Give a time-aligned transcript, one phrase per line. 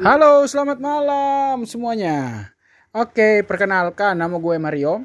[0.00, 2.48] Halo, selamat malam semuanya.
[2.96, 5.04] Oke, perkenalkan nama gue Mario.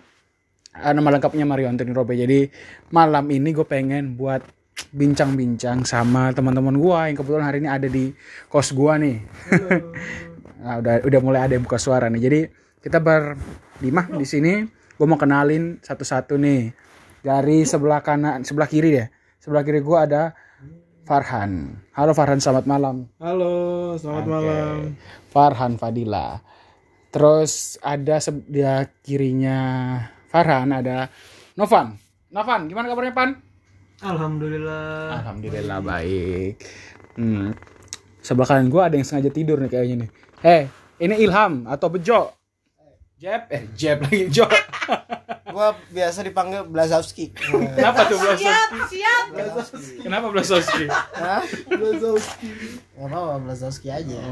[0.71, 2.15] Ah, nama lengkapnya Mario Anthony Robe.
[2.15, 2.47] Jadi
[2.87, 4.47] malam ini gue pengen buat
[4.95, 8.15] bincang-bincang sama teman-teman gue yang kebetulan hari ini ada di
[8.47, 9.17] kos gue nih.
[10.63, 12.21] nah, udah udah mulai ada yang buka suara nih.
[12.31, 12.39] Jadi
[12.79, 14.63] kita berlima di sini.
[14.95, 16.71] Gue mau kenalin satu-satu nih.
[17.27, 19.07] Dari sebelah kanan, sebelah kiri deh.
[19.43, 20.31] Sebelah kiri gue ada
[21.09, 21.81] Farhan.
[21.97, 23.09] Halo Farhan, selamat malam.
[23.17, 24.29] Halo, selamat Oke.
[24.29, 24.75] malam.
[25.33, 26.37] Farhan Fadila.
[27.09, 29.57] Terus ada sebelah kirinya
[30.29, 31.09] Farhan ada
[31.57, 31.97] Novan.
[32.29, 33.33] Novan, gimana kabarnya Pan?
[34.05, 35.17] Alhamdulillah.
[35.17, 36.61] Alhamdulillah baik.
[37.17, 37.57] Hmm.
[38.21, 40.09] Sebelah kanan gua ada yang sengaja tidur nih kayaknya nih.
[40.45, 40.63] Eh,
[41.01, 42.37] ini Ilham atau Bejo?
[43.19, 44.47] Jeb, eh Jeb lagi Jo.
[45.53, 47.35] Gua biasa dipanggil Blazowski.
[47.75, 48.47] Kenapa tuh Blazowski?
[48.95, 49.27] siap
[49.99, 50.87] Kenapa Blazowski?
[51.19, 51.43] Hah?
[51.67, 52.47] Blazowski.
[52.95, 54.23] Gak apa-apa, Blazowski aja.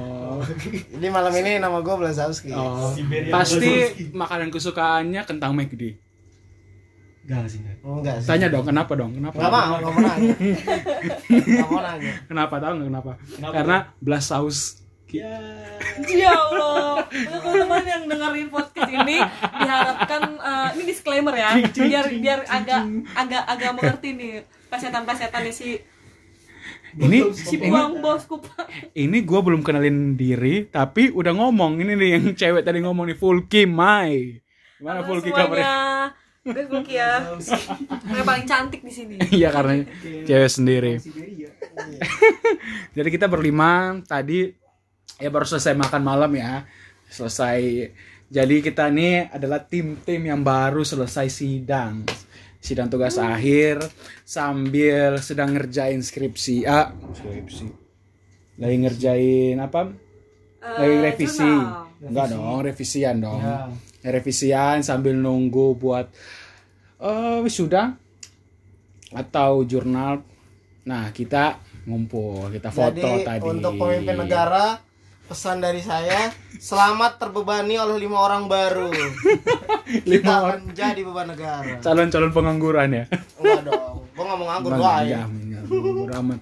[0.87, 2.55] Jadi malam ini nama gua Blazowski.
[2.55, 2.95] Oh,
[3.27, 5.99] pasti makanan kesukaannya kentang McD.
[7.27, 7.83] Gak sih, enggak.
[7.83, 8.27] Enggak sih.
[8.31, 9.11] Tanya dong, kenapa dong?
[9.19, 9.35] Kenapa?
[9.35, 10.31] Gak mau, gak mau nanya.
[11.59, 12.13] Gak mau nanya.
[12.23, 13.11] Kenapa tahu nggak kenapa?
[13.51, 14.86] Karena belas saus.
[15.11, 15.33] Ya.
[16.31, 17.07] Allah.
[17.07, 19.17] Untuk teman-teman yang dengerin podcast ini
[19.61, 22.81] diharapkan eh, ini disclaimer ya biar biar agak
[23.15, 24.33] agak agak mengerti nih
[24.67, 25.79] pesetan-pesetannya si
[26.97, 28.65] Ini si ini buang bosku Pak.
[28.97, 31.77] ini gue belum kenalin diri tapi udah ngomong.
[31.83, 34.41] Ini nih yang cewek tadi ngomong nih Fulki Mai.
[34.81, 36.09] Gimana Fulki kabarnya?
[36.41, 37.11] Semuanya gue Fulki ya.
[38.07, 39.15] Yang paling cantik di sini.
[39.37, 39.83] Iya karena
[40.25, 40.93] cewek sendiri.
[42.97, 44.49] Jadi kita berlima tadi
[45.15, 46.67] ya baru selesai makan malam ya.
[47.07, 47.87] Selesai.
[48.27, 52.03] Jadi kita nih adalah tim-tim yang baru selesai sidang.
[52.59, 53.79] Sidang tugas akhir
[54.21, 56.67] sambil sedang ngerjain skripsi.
[56.67, 56.91] Ah.
[57.13, 57.71] Skripsi.
[58.57, 59.87] Lagi ngerjain apa?
[60.59, 61.39] Lagi Eh, revisi.
[61.39, 61.85] jurnal.
[61.97, 63.39] enggak dong revisian dong.
[64.03, 66.11] Revisian sambil nunggu buat
[66.99, 67.95] eh wisuda
[69.13, 70.19] atau jurnal.
[70.83, 73.43] Nah kita ngumpul kita foto Jadi tadi.
[73.45, 74.75] untuk pemimpin negara
[75.27, 78.87] pesan dari saya selamat terbebani oleh lima orang baru.
[80.09, 81.75] lima Kita orang akan menjadi beban negara.
[81.83, 83.05] calon-calon pengangguran ya
[83.35, 83.95] Enggak dong.
[84.15, 86.17] Gua nggak mau nganggur gua ya, aja.
[86.23, 86.39] amat.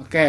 [0.00, 0.26] Oke,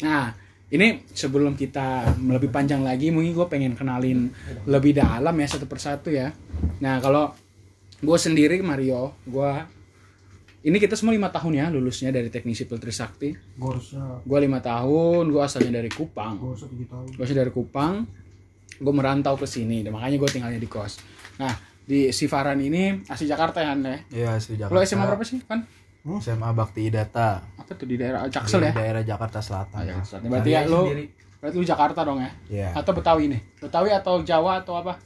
[0.00, 0.32] nah
[0.72, 4.32] ini sebelum kita lebih panjang lagi, mungkin gue pengen kenalin
[4.66, 6.32] lebih dalam ya satu persatu ya.
[6.80, 7.30] Nah kalau
[8.00, 9.52] gue sendiri Mario, gue
[10.66, 13.30] ini kita semua lima tahun ya lulusnya dari teknik sipil Trisakti.
[13.54, 16.34] Gua harusnya Gue lima tahun, gue asalnya dari Kupang.
[16.36, 17.06] gua harusnya tujuh tahun.
[17.14, 17.94] Gue asalnya dari Kupang,
[18.76, 20.98] gue merantau ke sini, dan makanya gue tinggalnya di kos.
[21.38, 21.54] Nah
[21.86, 24.10] di Sifaran ini asli Jakarta ya Ande.
[24.10, 24.82] Iya, asli Lo Jakarta.
[24.84, 25.62] SMA berapa sih kan?
[26.06, 27.42] SMA Bakti Data.
[27.58, 28.74] Apa tuh di daerah Jaksel di ya?
[28.74, 29.82] daerah Jakarta Ah, Selatan.
[29.86, 30.26] Jakarta Selatan.
[30.30, 30.82] Berarti ya lu
[31.38, 32.30] berarti lu Jakarta dong ya?
[32.46, 32.68] Iya.
[32.74, 33.40] Atau Betawi nih?
[33.62, 34.98] Betawi atau Jawa atau apa?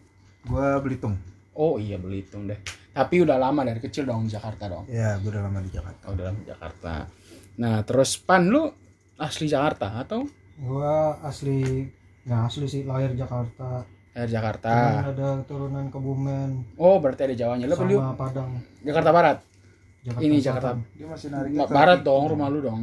[0.45, 1.17] Gua Belitung.
[1.53, 2.57] Oh iya Belitung deh.
[2.91, 4.85] Tapi udah lama dari kecil dong di Jakarta dong.
[4.87, 6.03] Iya, gua udah lama di Jakarta.
[6.07, 6.93] Oh, udah lama di Jakarta.
[7.57, 8.67] Nah, terus Pan lu
[9.17, 11.87] asli Jakarta atau Gua asli
[12.21, 13.87] nggak asli sih lahir Jakarta.
[14.11, 14.71] Cuman Jakarta?
[15.07, 17.65] ada keturunan Kebumen Oh, berarti ada Jawanya.
[17.65, 18.51] Lu sama Padang.
[18.83, 19.39] Jakarta Barat.
[20.03, 20.77] Jakarta Ini Selatan.
[20.77, 22.81] Jakarta Dia masih narik Ba- Barat dong, rumah lu dong.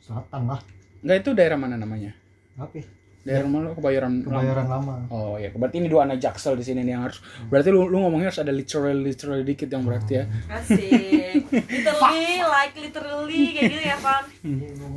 [0.00, 0.60] Selatan lah.
[1.04, 2.16] Enggak itu daerah mana namanya?
[2.56, 2.80] Apa?
[3.24, 4.12] Daerah rumah lu Kebayoran.
[4.20, 4.28] Lama.
[4.28, 4.94] Kebayoran lama.
[5.08, 7.24] Oh ya, berarti ini dua anak Jaksel di sini nih yang harus.
[7.48, 10.24] Berarti lu lu ngomongnya harus ada literal literal dikit yang berarti ya.
[10.52, 14.24] asik literally like literally kayak gitu ya Pan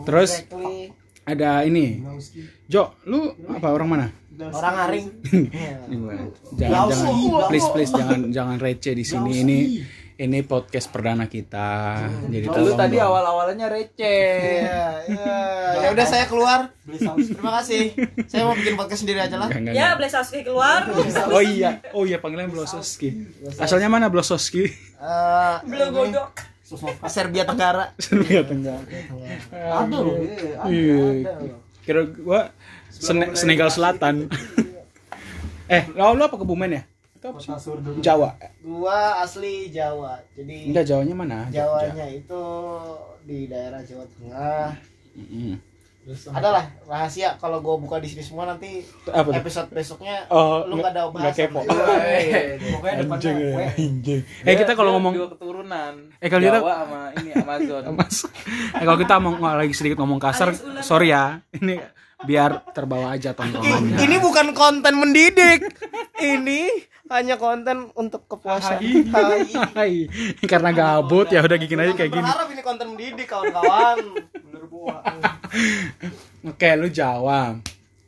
[0.03, 0.91] Terus Exactly.
[1.23, 2.03] ada ini.
[2.67, 4.07] Jo, lu apa orang mana?
[4.37, 5.07] Orang aring.
[6.61, 7.13] Jangan jangan
[7.49, 9.31] please please jangan jangan receh di sini.
[9.41, 9.57] Ini
[10.17, 12.01] ini podcast perdana kita.
[12.25, 13.05] Jadi Lu tolong tadi dong.
[13.05, 14.25] awal-awalnya receh.
[14.65, 15.37] Iya, iya.
[15.77, 16.73] Ya udah saya keluar.
[16.83, 17.93] Terima kasih.
[18.25, 19.45] Saya mau bikin podcast sendiri aja lah.
[19.47, 19.97] Enggak, enggak, ya enggak.
[20.01, 20.79] Blesowski keluar
[21.29, 23.13] Oh iya, oh iya panggilan Blososki.
[23.55, 24.65] Asalnya mana Blososki?
[24.97, 26.33] Eh, belum godok
[27.05, 27.93] Serbia Tenggara.
[27.95, 28.81] Serbia Tenggara.
[29.53, 30.17] Ada loh.
[30.65, 31.29] Iya.
[31.85, 32.51] Kira gua
[32.89, 34.25] Sene- Senegal Selatan.
[35.69, 36.83] eh, lo, lo apa Kebumen ya?
[37.27, 37.51] Apa sih?
[37.99, 38.29] Jawa.
[38.59, 40.15] Gua asli Jawa.
[40.31, 41.39] Jadi Enggak Jawanya mana?
[41.49, 42.43] Jawanya itu
[43.21, 44.67] di daerah Jawa Tengah.
[45.13, 45.55] Mm-mm.
[46.29, 49.35] Adalah rahasia kalau gua buka di sini semua nanti Apa tuh?
[49.35, 51.51] episode besoknya Oh, lu nggak ada bahasan.
[51.51, 51.59] kepo.
[51.67, 53.59] Pokoknya Anjing, depannya ya, W.
[53.75, 54.21] anjing.
[54.41, 55.93] Eh kita kalau ngomong dua keturunan.
[56.17, 57.83] Eh, kalau kita- Jawa sama ini Amazon.
[58.77, 61.43] Eh, kalau kita mau lagi sedikit ngomong kasar, sorry ya.
[61.51, 61.75] Ini
[62.19, 63.99] biar terbawa aja tontonannya.
[63.99, 65.59] Ini bukan konten mendidik.
[66.23, 66.71] Ini
[67.07, 68.79] hanya konten untuk kepuasan.
[69.09, 69.47] Hai.
[69.75, 69.93] Hai.
[70.51, 72.23] Karena gabut ya udah bikin aja kayak gini.
[72.23, 73.97] Berharap ini konten mendidik kawan-kawan.
[74.33, 75.01] Bener buah.
[76.51, 77.59] Oke, lu Jawa.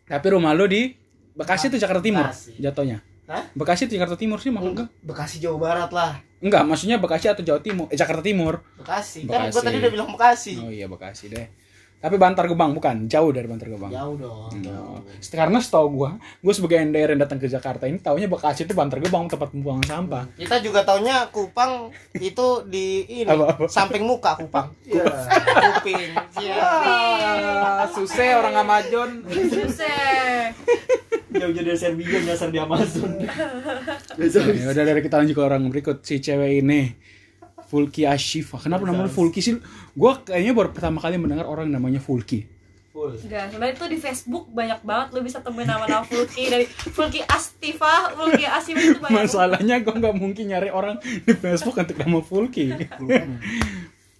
[0.04, 0.96] Tapi rumah lu di
[1.32, 2.52] Bekasi tuh Jakarta Timur Bekasi.
[2.60, 3.00] jatuhnya.
[3.30, 3.46] Hah?
[3.56, 4.88] Bekasi tuh Jakarta Timur sih maksud gua.
[5.06, 7.88] Bekasi Jawa Barat lah Enggak, maksudnya Bekasi atau Jawa Timur?
[7.88, 8.60] Eh, Jakarta Timur.
[8.76, 9.54] Bekasi kan Bekasi.
[9.54, 11.48] gua tadi udah bilang Bekasi Oh iya Bekasi deh.
[12.00, 13.92] Tapi Bantar Gebang bukan, jauh dari Bantar Gebang.
[13.92, 15.04] jauh dong Oh.
[15.30, 16.10] Karena setahu gua,
[16.40, 19.84] gua sebagai NDR yang datang ke Jakarta ini taunya Bekasi itu Bantar Gebang tempat pembuangan
[19.86, 20.24] sampah.
[20.34, 23.68] kita juga taunya Kupang itu di ini Apa-apa?
[23.68, 24.72] samping muka Kupang
[25.76, 26.56] kuping Iya.
[26.56, 29.10] Ah, susah orang Amazon.
[29.28, 30.56] Susah.
[31.30, 33.12] Jauh-jauh dari Serbia nyasar di Amazon.
[34.20, 36.96] Ya udah dari kita lanjut ke orang berikut si cewek ini.
[37.66, 38.58] Fulki Ashifa.
[38.58, 39.62] Kenapa namanya Fulki sih?
[40.00, 42.48] Gua kayaknya baru pertama kali mendengar orang namanya Fulki.
[42.96, 48.12] Enggak, sebenarnya itu di Facebook banyak banget lu bisa temuin nama-nama Fulki dari Fulki Astiva,
[48.16, 49.28] Fulki Asima itu banyak.
[49.28, 52.72] Masalahnya gua nggak mungkin nyari orang di Facebook untuk nama Fulki.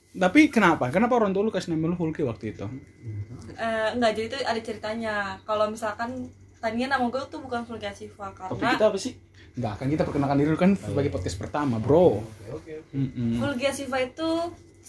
[0.10, 0.92] Tapi kenapa?
[0.92, 2.68] Kenapa orang tua lu kasih nama lu Fulki waktu itu?
[3.56, 5.16] Eh, enggak, jadi itu ada ceritanya.
[5.48, 6.28] Kalau misalkan
[6.60, 9.16] tadinya nama gue tuh bukan Fulki Astiva Topik karena kita apa sih?
[9.60, 12.24] Enggak, kan kita perkenalkan diri dulu kan sebagai podcast pertama, Bro.
[13.40, 14.30] Fulgi Asifa itu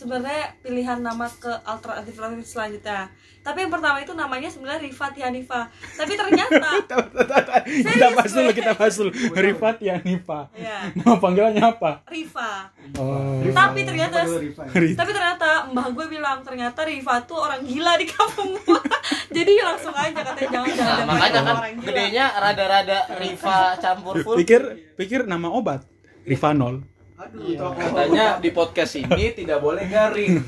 [0.01, 3.13] sebenarnya pilihan nama ke alternatif alternatif selanjutnya.
[3.41, 5.69] Tapi yang pertama itu namanya sebenarnya Rifat Hanifa.
[5.97, 6.77] Tapi ternyata
[7.89, 9.11] kita bahas dulu, kita bahas dulu.
[9.33, 10.49] Rifat ya Nipa.
[10.53, 12.05] ya Nama panggilannya apa?
[12.05, 12.69] Rifa.
[13.01, 13.41] Oh.
[13.41, 14.67] Tapi ternyata Rifat.
[14.73, 18.57] tapi ternyata mbah gue bilang ternyata Rifa tuh orang gila di kampung.
[19.37, 21.87] Jadi langsung aja katanya jangan jangan Nah, makanya kan orang gila.
[21.87, 24.63] gedenya rada-rada Riva campur full Pikir
[25.01, 25.81] pikir nama obat.
[26.29, 26.85] Rivanol.
[27.21, 27.59] Aduh, Iya.
[27.61, 27.77] toko.
[27.77, 30.41] Katanya di podcast ini tidak boleh garing.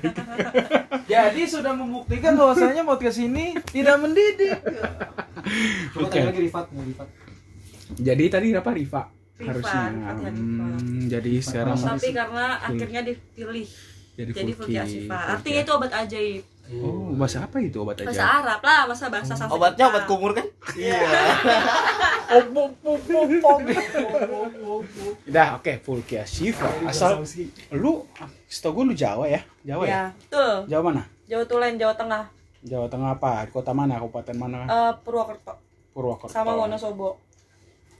[1.10, 4.54] Jadi sudah membuktikan bahwasanya podcast ini tidak mendidik.
[5.90, 6.14] Coba Oke.
[6.14, 7.08] tanya lagi Rifat, mau Rifat.
[7.90, 8.70] Jadi tadi apa?
[8.70, 9.02] Rifa,
[9.40, 9.82] Harusnya.
[9.90, 10.30] Ya.
[10.30, 13.66] Hmm, jadi sekarang Tapi karena akhirnya dipilih
[14.14, 14.30] jadi,
[14.62, 15.08] jadi.
[15.10, 16.44] Artinya itu obat ajaib.
[16.70, 18.46] Oh, bahasa apa itu obat Bahasa aja?
[18.46, 19.58] Arab lah, masa bahasa Sanskerta.
[19.58, 20.46] obatnya obat kumur kan
[20.78, 21.02] iya
[25.26, 26.66] Udah, oke, Fulki Ashifa.
[26.86, 27.22] Asal
[27.72, 28.06] lu
[28.46, 29.40] setahu gue lu Jawa ya?
[29.62, 29.90] Jawa ya?
[29.90, 30.54] Ya, tuh.
[30.66, 31.02] Jawa mana?
[31.26, 32.24] Jawa Tulen, Jawa Tengah,
[32.60, 33.46] Jawa Tengah apa?
[33.48, 33.98] Kota mana?
[33.98, 34.58] Kabupaten mana?
[34.64, 35.54] eh, Purwokerto,
[35.90, 36.30] Purwokerto.
[36.30, 37.18] sama Wonosobo.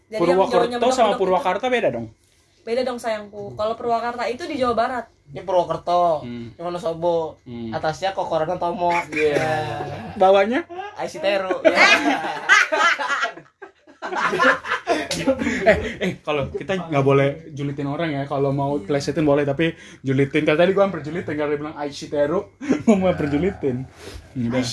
[0.06, 2.10] Jadi Purwokerto sama Purwakarta beda dong.
[2.60, 3.54] Beda dong sayangku.
[3.54, 5.06] Kalau Purwakarta itu di Jawa Barat.
[5.30, 6.50] ini Purwokerto Hmm.
[6.50, 7.70] ini Wonosobo Hmm.
[7.70, 9.78] atasnya Kokorana Tomo iya
[10.18, 10.66] Bawahnya?
[10.98, 11.70] IC Teru ya.
[15.70, 18.22] eh, eh kalau kita nggak boleh julitin orang ya.
[18.26, 20.42] Kalau mau plesetin boleh, tapi julitin.
[20.42, 22.50] Kalau tadi gua hampir julitin karena dia bilang Aishi Teru,
[22.82, 23.86] gua mau hampir julitin.
[24.34, 24.64] Udah,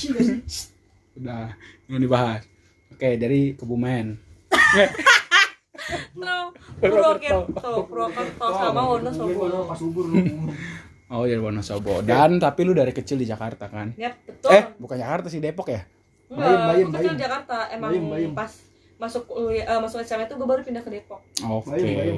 [1.17, 1.45] udah,
[1.85, 2.41] yang dibahas.
[2.89, 4.17] Oke, dari Kebumen.
[5.77, 6.49] Eh,
[6.81, 7.69] Terus Purwokerto.
[7.85, 9.41] Purwokerto, sama Wonosobo.
[9.69, 10.17] Pas subur lu.
[11.07, 12.03] Oh, dari Wonosobo.
[12.03, 13.95] Dan tapi lu dari kecil di Jakarta kan?
[13.95, 14.49] Yap, betul.
[14.51, 15.81] Eh, bukan Jakarta sih, Depok ya?
[16.27, 17.23] Enggak, Bayem, bayem, aku kecil bayem.
[17.23, 17.57] Jakarta.
[17.71, 18.31] Emang Bayem, bayem.
[18.35, 18.51] pas
[18.97, 19.23] masuk
[19.55, 21.21] eh, masuk SMA itu gue baru pindah ke Depok.
[21.47, 21.71] Oke.
[21.71, 22.17] Bayem, bayem.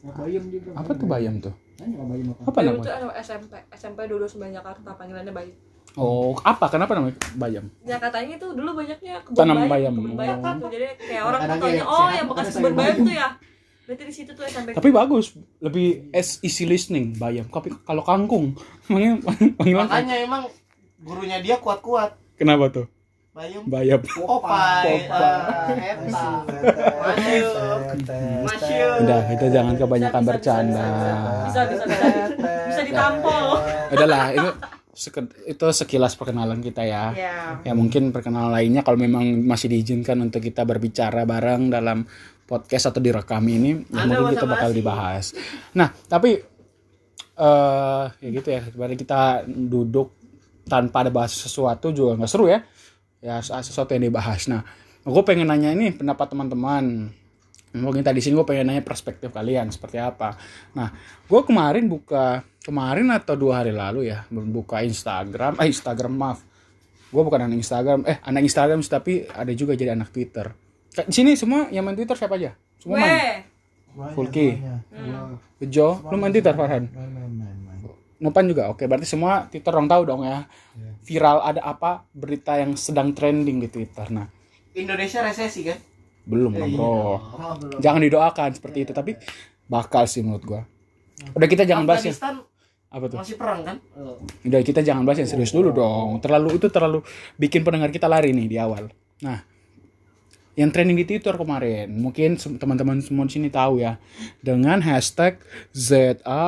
[0.00, 0.70] Nah, bayam juga.
[0.72, 1.54] Apa tuh bayam tuh?
[1.76, 2.40] Bayam apa?
[2.48, 2.96] Apa Bayem itu namanya?
[3.04, 5.56] anak SMP, SMP dulu sebanyak Jakarta panggilannya Bayem.
[5.94, 6.66] Oh, apa?
[6.66, 7.70] Kenapa namanya bayam?
[7.82, 9.92] Ya katanya itu dulu banyaknya kebun Tanam bayam, bayam.
[9.94, 10.50] kebun bayam Oh.
[10.50, 10.66] gitu.
[10.68, 13.06] Jadi kayak orang tuh taunya oh yang bekas kebun bayam bayam.
[13.06, 13.28] tuh ya.
[13.84, 14.68] Berarti di situ tuh SMP.
[14.72, 15.26] Tapi bagus,
[15.60, 17.46] lebih as easy listening bayam.
[17.46, 18.56] Tapi kalau kangkung,
[18.88, 19.20] emangnya
[19.78, 20.42] makanya emang
[20.98, 22.86] gurunya dia kuat-kuat kenapa tuh?
[23.30, 24.00] Bayam.
[24.46, 25.32] Ah, eta.
[27.02, 27.54] Masyuk
[28.46, 30.86] Masyuk Udah, kita jangan kebanyakan Bisa, bisa, bercanda.
[31.44, 32.06] Bisa bisa bisa.
[32.66, 33.44] Bisa ditampol.
[33.90, 34.83] Udahlah, itu seke-
[35.44, 37.10] itu sekilas perkenalan kita ya.
[37.12, 37.34] Ya.
[37.66, 42.06] Ya mungkin perkenalan lainnya kalau memang masih diizinkan untuk kita berbicara bareng dalam
[42.44, 45.32] podcast atau direkam ini, ya Ada mungkin kita bakal dibahas.
[45.74, 46.36] Nah, tapi
[47.34, 50.14] eh ya gitu ya, sebenarnya kita duduk
[50.68, 52.62] tanpa ada bahas sesuatu juga nggak seru ya.
[53.24, 54.46] Ya sesuatu yang dibahas.
[54.52, 54.60] Nah,
[55.02, 57.08] gue pengen nanya ini pendapat teman-teman.
[57.74, 60.36] Mungkin tadi sini gue pengen nanya perspektif kalian seperti apa.
[60.76, 60.92] Nah,
[61.26, 66.40] gue kemarin buka kemarin atau dua hari lalu ya buka Instagram, eh Instagram maaf,
[67.12, 70.48] gue bukan anak Instagram, eh anak Instagram sih, tapi ada juga jadi anak Twitter.
[71.04, 72.56] Di sini semua yang main Twitter siapa aja?
[72.80, 73.44] Semua main.
[74.16, 74.58] Fulki.
[75.60, 76.88] Bejo, lu main Twitter Farhan?
[76.88, 77.78] main main main main.
[78.18, 78.72] Nopan juga.
[78.72, 80.48] Oke, berarti semua Twitter orang tahu dong ya.
[81.04, 84.08] Viral ada apa berita yang sedang trending di Twitter.
[84.08, 84.24] Nah,
[84.72, 85.76] Indonesia resesi kan
[86.24, 86.88] belum lah, Bro.
[86.88, 87.18] Oh,
[87.60, 87.78] belum.
[87.84, 89.12] Jangan didoakan seperti itu, tapi
[89.68, 90.62] bakal sih menurut gua.
[91.36, 92.16] Udah kita jangan bahas ya.
[92.94, 93.18] Apa tuh?
[93.18, 93.76] masih perang kan
[94.46, 96.22] Udah kita jangan bahas yang serius dulu dong.
[96.22, 97.02] Terlalu itu terlalu
[97.34, 98.86] bikin pendengar kita lari nih di awal.
[99.18, 99.42] Nah,
[100.54, 101.90] yang trending di Twitter kemarin.
[101.90, 103.98] Mungkin teman-teman semua di sini tahu ya
[104.38, 105.42] dengan hashtag
[105.74, 106.46] ZARA.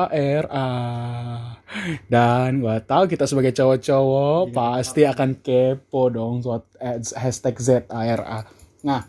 [2.07, 8.47] Dan gua tahu kita sebagai cowok-cowok pasti akan kepo dong soal eh, hashtag ZARA.
[8.87, 9.03] Nah,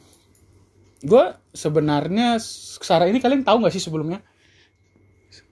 [0.98, 2.42] gue sebenarnya
[2.82, 4.18] Sarah ini kalian tahu nggak sih sebelumnya?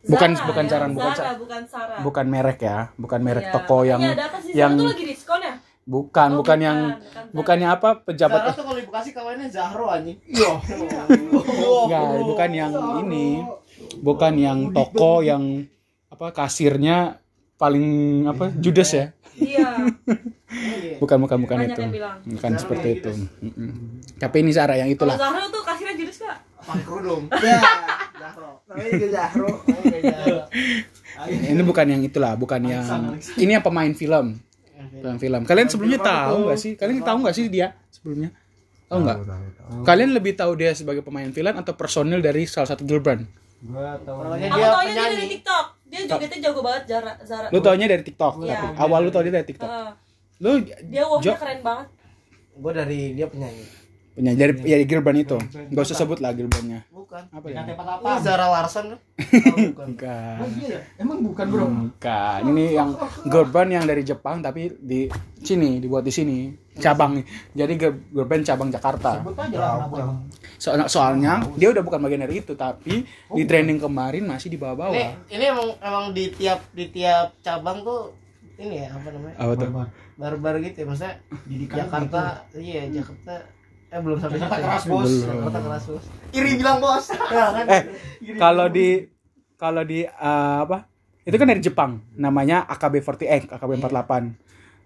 [0.07, 0.71] Bukan Zara, bukan ya.
[0.89, 1.99] bukan Zara, bukan Sarah.
[2.01, 3.53] bukan merek ya, bukan merek Iya.
[3.53, 4.53] toko yang Iya, ada apa sih?
[4.53, 5.55] yang Zara lagi diskon ya?
[5.85, 7.31] bukan Oh, bukan yang bukan, bukan Zara.
[7.33, 10.19] bukannya apa pejabat Zara tuh kalau di Bekasi kawannya Zahro anjing.
[11.83, 13.27] Enggak, bukan yang ini.
[13.97, 15.43] Bukan yang toko yang
[16.09, 17.21] apa kasirnya
[17.57, 17.87] paling
[18.27, 19.07] apa judes ya.
[19.37, 19.69] Iya.
[20.97, 21.83] Bukan bukan bukan Banyak itu.
[22.31, 23.11] Bukan seperti itu.
[23.43, 24.01] Mm-mm.
[24.17, 25.17] Tapi ini Sarah yang Kalau itulah.
[25.19, 26.39] Zahra tuh kasirnya judes gak?
[26.67, 27.23] Pakai kerudung.
[27.37, 27.61] Ya.
[28.17, 28.51] Zahro.
[28.67, 29.49] Namanya Zahro.
[31.29, 32.83] Ini bukan yang itulah, bukan yang
[33.37, 34.41] ini yang pemain film.
[34.75, 35.43] Pemain film.
[35.45, 36.73] Kalian sebelumnya tahu nggak sih?
[36.75, 38.33] Kalian tahu nggak sih dia sebelumnya?
[38.89, 39.19] Tahu nggak?
[39.85, 43.29] Kalian lebih tahu dia sebagai pemain film atau personil dari salah satu girl band?
[43.63, 44.17] Gua tahu.
[44.23, 45.29] Aku dia taunya dia dari.
[45.31, 45.67] TikTok.
[45.87, 47.13] Dia jogetnya jago banget Zara.
[47.23, 47.47] Zara.
[47.53, 48.35] Lu taunya dari TikTok.
[48.43, 48.57] Iya.
[48.57, 49.69] tapi Awal lu tau dia dari TikTok.
[49.69, 49.91] Heeh.
[50.41, 51.89] Lu dia walknya Jo- keren banget.
[52.57, 53.65] Gue dari dia penyanyi.
[54.17, 55.37] Punya dari ya girl band itu.
[55.69, 56.89] Gak usah sebut lah girl bandnya.
[56.89, 57.23] Bukan.
[57.29, 57.69] Apa ya?
[57.69, 58.99] Ini Zara Larson kan?
[59.47, 59.87] Oh, bukan.
[59.93, 60.37] Bukan.
[60.57, 60.81] Iya ya?
[60.97, 61.67] Emang bukan bro?
[61.69, 62.41] Bukan.
[62.49, 62.91] Ini yang
[63.29, 65.07] girl band yang dari Jepang tapi di
[65.39, 67.21] sini dibuat di sini cabang.
[67.53, 67.73] Jadi
[68.11, 69.21] band cabang Jakarta.
[69.21, 70.17] Sebut aja lah.
[70.57, 74.63] So- soalnya dia udah bukan bagian dari itu tapi di training kemarin masih di Ini
[74.65, 75.09] bawah-bawah.
[75.29, 78.17] ini emang emang di tiap di tiap cabang tuh
[78.57, 79.37] ini ya apa namanya?
[79.37, 79.69] Apa tuh?
[79.69, 79.89] Barbar.
[80.17, 82.21] Baru-baru gitu ya maksudnya Didikan Jakarta
[82.57, 83.45] iya Jakarta
[83.87, 85.07] eh belum sampai Jakarta keras, bos.
[85.07, 85.47] Belum.
[85.47, 86.05] Jakarta keras bos.
[86.35, 87.05] Iri bilang bos.
[87.37, 87.65] Ya kan?
[87.71, 87.83] Eh,
[88.37, 88.89] kalau di
[89.57, 90.91] kalau di eh, apa?
[91.27, 94.13] Itu kan dari Jepang, namanya AKB48, AKB48.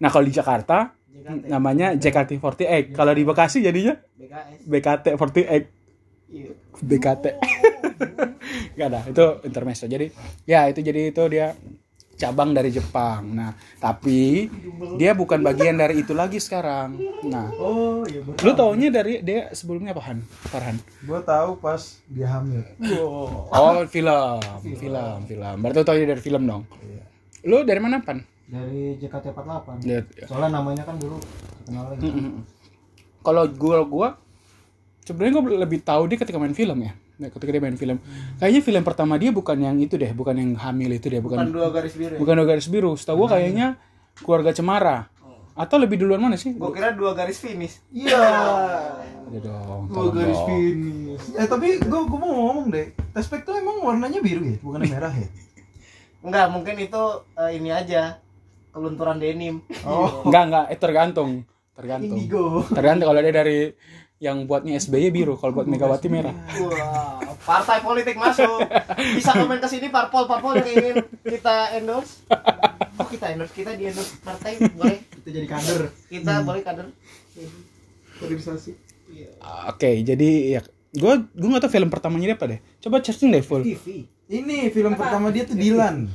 [0.01, 1.53] Nah, kalau di Jakarta JKT.
[1.53, 2.97] namanya JKT48.
[2.97, 4.65] Kalau di Bekasi jadinya BKS.
[4.65, 5.53] BKT48.
[6.33, 6.51] Iya.
[6.81, 7.25] BKT.
[8.81, 9.85] Gak ada, itu intermezzo.
[9.85, 10.09] Jadi
[10.49, 11.53] ya itu jadi itu dia
[12.21, 13.33] cabang dari Jepang.
[13.33, 14.53] Nah, tapi
[15.01, 17.01] dia bukan bagian dari itu lagi sekarang.
[17.25, 20.21] Nah, Oh iya gua lu taunya dari dia sebelumnya apaan?
[20.53, 20.77] Farhan?
[21.09, 21.81] Gua tahu pas
[22.13, 22.61] dia hamil.
[23.01, 25.57] Oh, film, film, film.
[25.65, 26.63] Berarti lu tau dia dari film dong.
[26.85, 27.05] Iya.
[27.49, 28.21] Lu dari mana, Pan?
[28.51, 29.89] Dari JKT48.
[29.89, 30.05] Lihat.
[30.29, 31.17] Soalnya namanya kan dulu
[31.65, 32.09] terkenal lagi.
[33.25, 34.09] Kalau gua gua
[35.09, 36.93] sebenarnya gua lebih tahu dia ketika main film ya.
[37.21, 38.01] Nah, ketika dia main film.
[38.41, 41.53] Kayaknya film pertama dia bukan yang itu deh, bukan yang hamil itu deh, Bukan bukan
[41.53, 42.17] dua garis biru.
[42.17, 42.19] Ya?
[42.19, 42.91] bukan dua garis biru.
[42.97, 43.77] Setahu gua kayaknya
[44.25, 44.99] keluarga Cemara.
[45.53, 46.57] Atau lebih duluan mana sih?
[46.57, 47.85] Gue kira dua garis finish.
[47.93, 48.17] Iya.
[49.37, 49.93] Dong.
[49.93, 50.49] Gua tolong garis dong.
[50.49, 51.25] finish.
[51.37, 52.97] Eh tapi gua gua mau ngomong deh.
[53.13, 55.29] Tespek tuh emang warnanya biru ya, bukan merah ya?
[56.25, 57.03] Enggak, mungkin itu
[57.37, 58.17] eh, ini aja
[58.73, 59.61] kelunturan denim.
[59.85, 61.31] Oh, Enggak, enggak, itu tergantung.
[61.77, 62.17] Tergantung.
[62.17, 62.65] indigo.
[62.73, 63.59] Tergantung kalau dia dari
[64.21, 66.37] yang buatnya SBY biru, kalau buat Megawati merah.
[66.61, 68.69] Wah, partai politik masuk.
[69.17, 72.29] Bisa komen ke sini parpol parpol yang ingin kita endorse.
[73.01, 75.01] Oh, kita endorse, kita di endorse partai boleh.
[75.09, 75.83] Kita jadi kader.
[76.13, 76.93] Kita boleh kader.
[78.21, 78.77] Kaderisasi.
[79.73, 80.61] Oke, jadi ya
[80.91, 82.61] gue gue nggak tahu film pertamanya dia apa deh.
[82.85, 83.65] Coba searching deh full.
[83.65, 84.05] TV.
[84.29, 86.13] Ini film pertama dia tuh Dilan.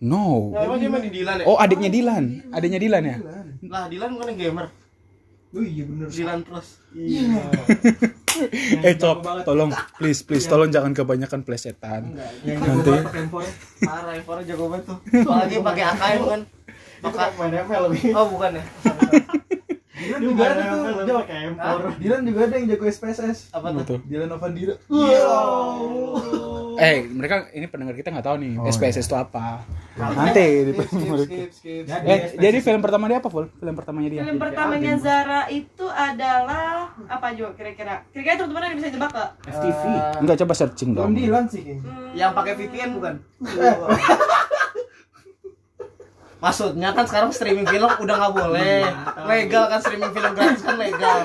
[0.00, 0.50] No.
[0.50, 1.44] Nah, emang dia main di Dilan ya?
[1.46, 3.16] Oh adiknya Dilan, adiknya Dilan ya.
[3.68, 4.66] Lah, Dilan bukan yang gamer.
[5.52, 6.08] Oh iya bener.
[6.08, 6.68] Dilan terus.
[6.96, 7.28] Iya.
[8.82, 9.68] Eh cok, tolong
[10.00, 12.16] please please tolong jangan kebanyakan plesetan.
[12.42, 12.88] Yang Nanti.
[12.88, 13.50] jago banget handphone.
[13.84, 14.98] Parah, Evora jago banget tuh.
[15.04, 16.40] Apalagi pakai AKM kan.
[17.04, 18.02] Maka main ML lebih.
[18.16, 18.64] Oh, bukan ya?
[20.02, 20.82] Dilan juga ada tuh.
[21.04, 21.16] Jo.
[21.96, 23.38] Dilan juga ada yang jago SPSS.
[23.50, 23.98] Apa tuh?
[24.02, 24.74] Dilan Novandira.
[24.86, 25.24] Iya.
[26.74, 29.60] Eh mereka ini pendengar kita nggak tahu nih Oh, SPSS itu apa.
[29.92, 31.82] Nanti di Skip, skip, skip, skip.
[31.84, 33.46] Jadi, Eh jadi film pertama dia apa full?
[33.52, 34.20] Film pertamanya dia.
[34.22, 38.08] Film pertamanya Zara itu adalah apa Jo kira-kira?
[38.08, 39.30] Kira-kira teman-teman ada yang bisa jebak gak?
[39.46, 39.82] FTV.
[39.84, 41.12] Eh, Enggak coba searching dong.
[41.12, 41.92] Dilan sih kayaknya.
[42.12, 43.14] yang pakai VPN bukan?
[46.42, 48.82] Maksudnya kan sekarang streaming film udah nggak boleh.
[49.30, 51.18] Legal kan streaming film gratis kan legal.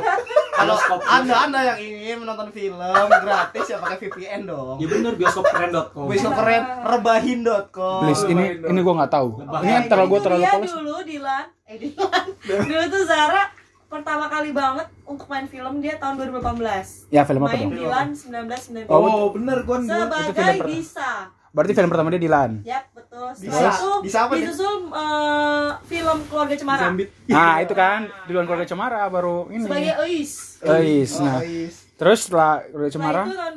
[0.53, 0.77] Kalau
[1.09, 2.77] anda anda yang ingin menonton film
[3.09, 4.77] gratis ya pakai VPN dong.
[4.77, 6.05] Ya bener bioskopkeren.com.
[6.05, 8.01] Bisa keren rebahin.com.
[8.05, 9.41] Please ini ini gue nggak tahu.
[9.41, 10.69] Ini terlalu gue terlalu polos.
[10.69, 12.25] dulu Dilan, eh Dilan.
[12.45, 13.43] dulu tuh Zara
[13.87, 17.09] pertama kali banget untuk main film dia tahun 2018.
[17.09, 17.73] Ya film apa Main dong?
[17.73, 18.91] Dilan 1990.
[18.93, 20.57] Oh, bener film Sebagai.
[20.69, 21.33] Disa.
[21.55, 22.61] Berarti film pertama dia Dilan.
[22.61, 23.29] Yap, betul.
[23.33, 26.87] Setelah itu Disa apa disusul eh, film Keluarga Cemara.
[27.25, 29.63] Nah itu kan di luar keluarga Cemara baru ini.
[29.63, 30.31] Sebagai Eis.
[30.59, 31.11] Eis.
[31.15, 31.75] Oh, Nah is.
[31.95, 33.21] terus setelah keluarga Cemara.
[33.23, 33.53] Setelah itu tahun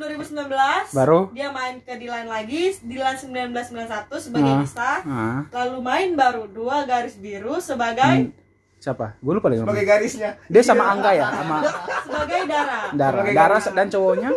[0.87, 1.21] 2019 Baru?
[1.31, 4.61] dia main ke Dilan lagi, Dilan 1991 sebagai Nah.
[4.63, 4.91] Disa.
[5.03, 5.41] Nah.
[5.51, 8.31] Lalu main baru dua garis biru sebagai
[8.77, 11.61] siapa gue lupa lagi sebagai garisnya dia sama Angga ya sama
[12.01, 14.31] sebagai darah Dara Sebagai Dara dan cowoknya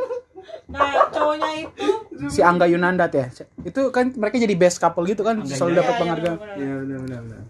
[0.66, 1.86] nah cowoknya itu
[2.28, 3.26] si Angga Yunandat ya
[3.62, 6.58] itu kan mereka jadi best couple gitu kan selalu Iya, dapat penghargaan benar-benar.
[6.58, 7.42] Iya benar benar benar.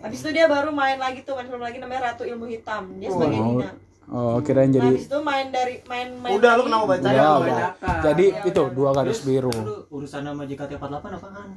[0.00, 2.96] Habis itu dia baru main lagi tuh, main film lagi namanya Ratu Ilmu Hitam.
[2.96, 3.70] Dia sebagai Oh, Nina.
[4.08, 7.28] oh kirain Nah, jadi habis itu main dari main main udah lu kenapa baca ya
[7.38, 7.70] udah.
[8.02, 8.72] jadi Iya, itu udah.
[8.72, 9.52] dua garis biru
[9.88, 11.48] urusan sama JKT48 apaan?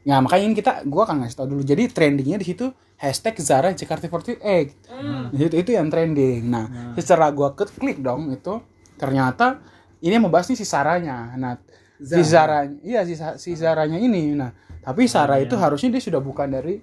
[0.00, 1.62] Ya makanya ini kita gua akan ngasih tau dulu.
[1.62, 4.38] Jadi trendingnya di situ hashtag Zara JKT48.
[4.86, 5.28] Hmm.
[5.28, 6.44] Di situ itu yang trending.
[6.44, 8.60] Nah, secara gua ke klik dong itu
[8.94, 9.58] ternyata
[10.04, 11.32] ini yang membahas nih si Saranya.
[11.40, 11.56] Nah,
[11.96, 14.36] si Zara, iya si, si Zaranya ini.
[14.36, 14.52] Nah,
[14.84, 16.76] tapi Sarah itu harusnya dia sudah bukan dari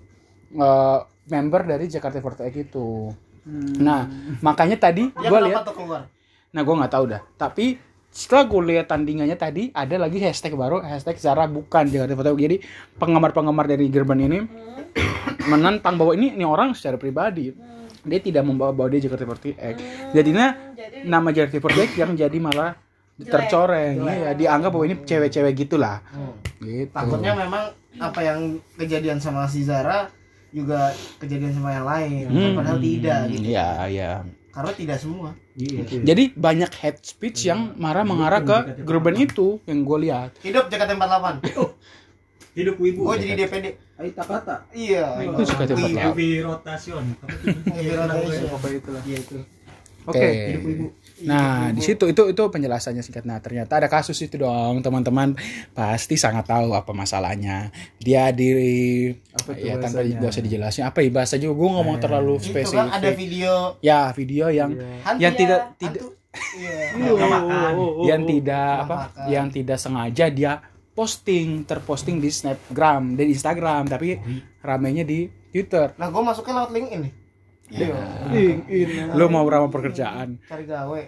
[0.58, 1.00] eh,
[1.30, 3.14] member dari JKT48 itu.
[3.82, 4.10] Nah,
[4.42, 5.66] makanya tadi ya kenapa lihat
[6.52, 7.22] Nah, gue nggak tahu dah.
[7.38, 7.80] Tapi
[8.12, 12.36] setelah gue lihat tandingannya tadi ada lagi hashtag baru hashtag Zara bukan Jakarta Foto.
[12.36, 12.60] Jadi
[13.00, 14.40] penggemar-penggemar dari Gerben ini
[15.48, 17.56] menentang bahwa ini ini orang secara pribadi
[18.02, 20.18] dia tidak membawa bawa dia Jakarta 48.
[20.18, 22.74] Jadinya Jadi nama Jakarta 48 yang jadi malah
[23.20, 26.02] tercoreng ya dianggap bahwa ini cewek-cewek gitulah.
[26.58, 26.90] Gitu.
[26.90, 28.40] takutnya memang apa yang
[28.76, 30.08] kejadian sama si Zara
[30.50, 32.54] juga kejadian sama yang lain Hmm.
[32.54, 34.12] padahal tidak gitu Iya, iya.
[34.50, 35.84] karena tidak semua Iya.
[35.84, 40.32] Jadi banyak hate speech yang marah mengarah ke Gerben itu yang gue lihat.
[40.40, 41.26] hidup JKT48
[42.54, 43.02] Hidup wibu.
[43.06, 43.66] oh jadi DPD
[43.96, 44.68] Ayo kata.
[44.72, 46.04] iya Itu JKT48.
[46.10, 47.04] Wibu rotation.
[47.70, 48.48] Wibu rotation.
[48.50, 49.02] Apa itulah.
[49.04, 49.38] Iya itu.
[50.04, 50.28] Oke.
[50.50, 50.86] hidup wibu.
[51.24, 53.24] Nah, di situ itu itu penjelasannya singkat.
[53.24, 55.38] Nah, ternyata ada kasus itu dong, teman-teman
[55.72, 57.70] pasti sangat tahu apa masalahnya.
[57.98, 58.50] Dia di
[59.32, 62.34] Apa tuh ya tanpa gak usah dijelasin apa ya bahasa juga gue nggak mau terlalu
[62.36, 62.90] Itu kan spesifik.
[62.92, 65.80] ada video Ya, video yang hantu yang ya, tidak hantu.
[65.80, 66.02] tidak
[66.32, 66.76] Iya.
[67.28, 67.74] Makan.
[68.02, 68.96] yang tidak apa
[69.28, 74.16] yang tidak sengaja dia posting terposting di Snapgram dan Instagram tapi
[74.60, 75.92] ramenya di Twitter.
[75.96, 77.04] Nah, gue masuknya lewat LinkedIn
[77.72, 77.90] nih.
[78.32, 79.16] LinkedIn.
[79.16, 80.38] Lu mau berapa pekerjaan?
[80.46, 81.02] Cari gawe.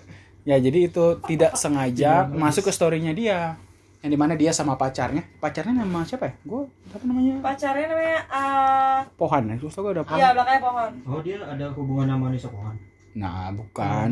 [0.43, 3.55] Ya jadi itu tidak sengaja masuk ke storynya dia
[4.03, 8.19] yang di mana dia sama pacarnya pacarnya nama siapa ya gue apa namanya pacarnya namanya
[8.27, 10.91] ah Pohan ya terus gue ada Pohan iya belakangnya pohon.
[11.07, 12.75] Oh dia ada hubungan sama Nisa Pohan.
[13.15, 14.09] nah bukan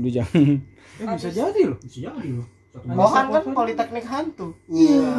[0.00, 1.78] lu jangan Eh bisa jadi loh.
[1.82, 2.46] Bisa jadi loh.
[2.70, 4.48] Satu Kohan kan politeknik hantu.
[4.70, 5.10] Iya.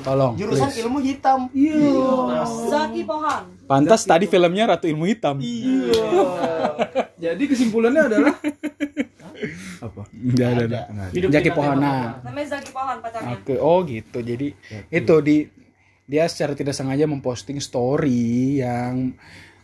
[0.00, 0.80] Tolong Jurusan please.
[0.84, 1.40] ilmu hitam.
[1.52, 2.44] Iya.
[2.68, 3.42] Zaki Pohon.
[3.64, 5.38] pantas tadi filmnya Ratu Ilmu Hitam.
[7.24, 8.34] Jadi kesimpulannya adalah?
[9.86, 10.02] Apa?
[10.12, 10.80] Nggak ada ada.
[11.12, 13.36] Jaki kita Pohana Namanya Zaki Pohon pacarnya.
[13.40, 14.18] oke oh gitu.
[14.20, 14.52] Jadi
[14.92, 15.36] itu di
[16.04, 19.14] dia secara tidak sengaja memposting story yang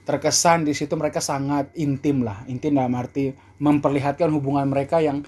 [0.06, 2.46] terkesan di situ mereka sangat intim lah.
[2.46, 5.26] Intim dalam arti memperlihatkan hubungan mereka yang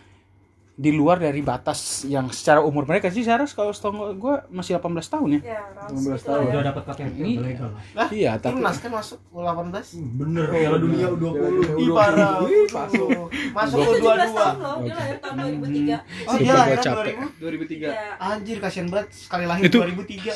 [0.78, 4.94] di luar dari batas yang secara umur mereka sih seharusnya kalau setahu gue masih 18
[5.10, 5.60] tahun ya Iya,
[5.90, 6.42] 15 tahun.
[6.48, 7.82] Udah dapat KTP Ini- udah legal lah.
[7.96, 9.74] Lah, Iya, tapi- Timnas kan masuk U18.
[10.14, 11.42] Bener Piala Dunia U20.
[11.76, 12.38] Ih parah.
[12.46, 13.10] masuk.
[13.50, 14.62] Masuk Dia 17 tahun U22.
[14.62, 15.96] loh, dia lahir tahun 2003.
[15.98, 17.14] Oh, Sumpah dia capek.
[17.18, 17.42] 2000.
[17.42, 17.88] 2003.
[17.88, 18.06] Iya.
[18.20, 20.32] Anjir kasihan banget sekali lahir Itu- 2003.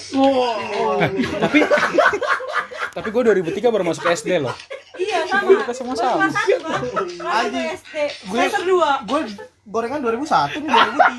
[1.38, 1.58] tapi
[2.92, 4.52] tapi gue 2003 baru masuk SD loh
[4.92, 5.48] Iya, sama.
[5.62, 5.92] Kita sama.
[5.94, 6.18] satu
[7.72, 7.96] SD.
[8.26, 9.06] Semester 2.
[9.06, 9.20] Gue
[9.64, 11.18] gorengan 2001 nih 2003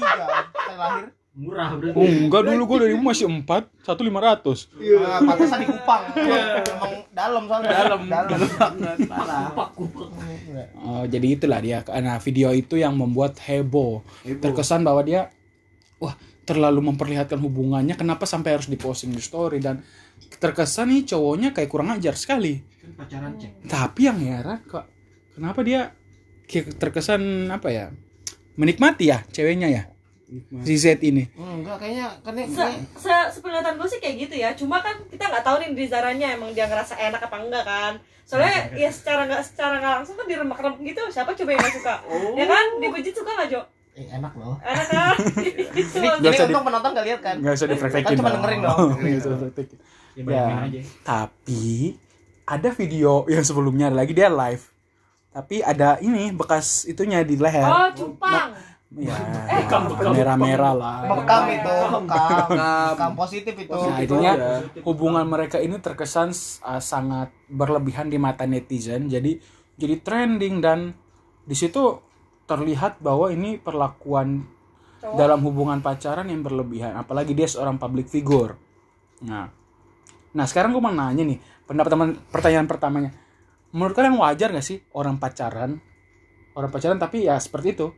[0.53, 1.05] sekali lahir.
[1.33, 1.97] Murah berarti.
[1.97, 3.41] oh enggak dulu gue 2000 masih 4
[3.81, 4.69] satu 500
[5.01, 6.01] Nah, pantesan di Kupang.
[6.13, 7.69] Emang dalam soalnya.
[7.73, 8.01] Dalam.
[8.05, 9.49] Dalam.
[10.77, 14.05] Oh, jadi itulah dia nah video itu yang membuat heboh
[14.37, 15.33] terkesan bahwa dia
[15.97, 19.81] wah terlalu memperlihatkan hubungannya kenapa sampai harus diposting di story dan
[20.37, 23.51] terkesan nih cowoknya kayak kurang ajar sekali Kan pacaran cek.
[23.65, 24.85] tapi yang heran kok
[25.33, 25.95] kenapa dia
[26.77, 27.85] terkesan apa ya
[28.55, 29.83] menikmati ya ceweknya ya
[30.59, 32.65] si Z ini Enggak kayaknya kan ini Se,
[32.97, 36.33] se sepenglihatan gue sih kayak gitu ya cuma kan kita nggak tahu nih di Zaranya
[36.33, 40.25] emang dia ngerasa enak apa enggak kan soalnya ya secara nggak secara nggak langsung kan
[40.25, 41.95] diremek-remek gitu siapa coba yang suka
[42.33, 43.61] ya kan dipijit suka nggak Jo
[43.93, 44.57] eh, enak loh.
[44.59, 47.35] enak kan gitu Ini, ini di- untung penonton gak lihat kan?
[47.37, 48.77] nggak usah dipraktekin Kan cuma dengerin dong.
[48.97, 49.77] Nggak usah dipraktekin.
[50.15, 50.45] Ya Ya.
[50.63, 50.81] aja.
[51.03, 51.93] Tapi
[52.43, 54.65] ada video yang sebelumnya ada lagi dia live.
[55.33, 57.65] Tapi ada ini bekas itunya di leher.
[57.65, 58.53] oh cupang
[58.93, 59.17] Ya,
[60.05, 60.97] merah-merah lah.
[61.09, 62.45] Bekam itu, bekam.
[62.93, 63.73] Bekam positif itu.
[63.73, 64.33] Nah, intinya
[64.85, 66.29] hubungan mereka ini terkesan
[66.61, 69.09] uh, sangat berlebihan di mata netizen.
[69.09, 69.41] Jadi
[69.81, 70.93] jadi trending dan
[71.41, 71.97] di situ
[72.45, 74.45] terlihat bahwa ini perlakuan
[75.01, 75.17] Cowok.
[75.17, 76.93] dalam hubungan pacaran yang berlebihan.
[76.93, 78.53] Apalagi dia seorang public figure.
[79.25, 79.49] Nah,
[80.37, 83.11] nah sekarang gue mau nanya nih pendapat teman pertanyaan pertamanya.
[83.73, 85.81] Menurut kalian wajar gak sih orang pacaran,
[86.53, 87.89] orang pacaran tapi ya seperti itu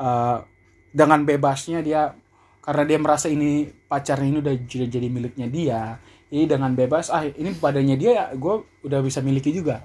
[0.00, 0.40] uh,
[0.88, 2.16] dengan bebasnya dia
[2.64, 7.24] karena dia merasa ini pacarnya ini udah jadi, jadi miliknya dia, Ih dengan bebas ah
[7.24, 9.80] ini badannya dia ya gue udah bisa miliki juga.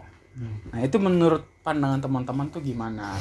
[0.76, 3.16] Nah itu menurut pandangan teman-teman tuh gimana?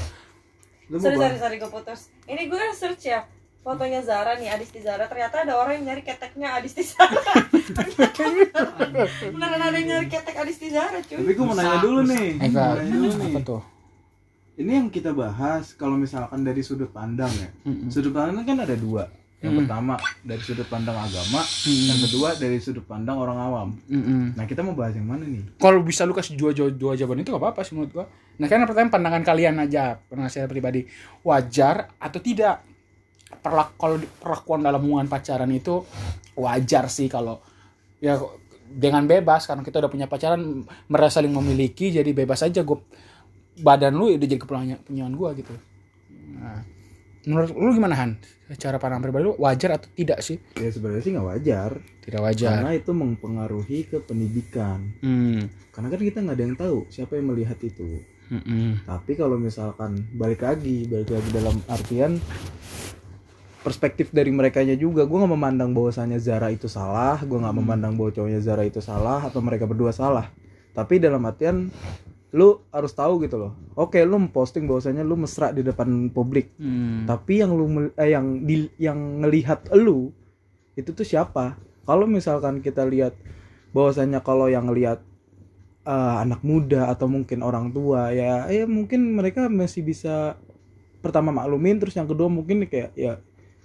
[0.91, 3.23] Lu sorry sorry sorry gue putus ini gue search ya
[3.63, 7.23] fotonya Zara nih Adisti Zara ternyata ada orang yang nyari keteknya Adisti Zara
[9.33, 12.29] beneran ada yang nyari ketek Adisti Zara cuy Tapi gue mau nanya dulu nih.
[12.43, 13.63] Eka, apa tuh?
[14.53, 17.49] Ini yang kita bahas kalau misalkan dari sudut pandang ya.
[17.89, 19.07] Sudut pandang kan ada dua.
[19.43, 19.61] Yang Mm.
[19.67, 21.83] pertama dari sudut pandang agama, Mm.
[21.91, 23.69] yang kedua dari sudut pandang orang awam.
[23.91, 24.39] Mm-mm.
[24.39, 25.43] Nah kita mau bahas yang mana nih?
[25.59, 28.07] Kalau bisa lu kasih dua, dua, dua jawaban itu gak apa-apa sih menurut gua.
[28.39, 30.87] Nah kan yang pertama pandangan kalian aja, pandangan saya pribadi.
[31.27, 32.63] Wajar atau tidak?
[33.41, 35.83] Perlak kalau perlakuan dalam hubungan pacaran itu
[36.37, 37.41] wajar sih kalau
[38.03, 38.19] ya
[38.73, 42.79] dengan bebas karena kita udah punya pacaran merasa saling memiliki jadi bebas aja gue
[43.61, 45.53] badan lu udah jadi kepunyaan gua gitu.
[46.33, 46.65] Nah,
[47.29, 48.17] menurut lu gimana Han?
[48.57, 50.41] Cara pandang pribadi lu wajar atau tidak sih?
[50.57, 51.71] Ya sebenarnya sih nggak wajar.
[52.05, 52.65] Tidak wajar.
[52.65, 54.93] Karena itu mempengaruhi ke pendidikan.
[55.05, 55.53] Hmm.
[55.73, 58.01] Karena kan kita nggak ada yang tahu siapa yang melihat itu.
[58.33, 58.89] Mm-mm.
[58.89, 62.17] Tapi kalau misalkan balik lagi, balik lagi dalam artian
[63.63, 68.11] perspektif dari mereka juga, gue nggak memandang bahwasannya Zara itu salah, gue nggak memandang bahwa
[68.11, 70.29] cowoknya Zara itu salah atau mereka berdua salah.
[70.75, 71.71] Tapi dalam artian
[72.33, 73.53] lu harus tahu gitu loh.
[73.77, 77.05] Oke, lu posting bahwasanya lu mesra di depan publik, Hmm.
[77.05, 80.11] tapi yang lu eh, yang di yang ngelihat lu
[80.75, 81.61] itu tuh siapa?
[81.85, 83.13] Kalau misalkan kita lihat
[83.77, 85.05] bahwasanya kalau yang ngelihat
[85.85, 90.41] eh, anak muda atau mungkin orang tua ya ya mungkin mereka masih bisa
[91.05, 93.19] pertama maklumin terus yang kedua mungkin kayak ya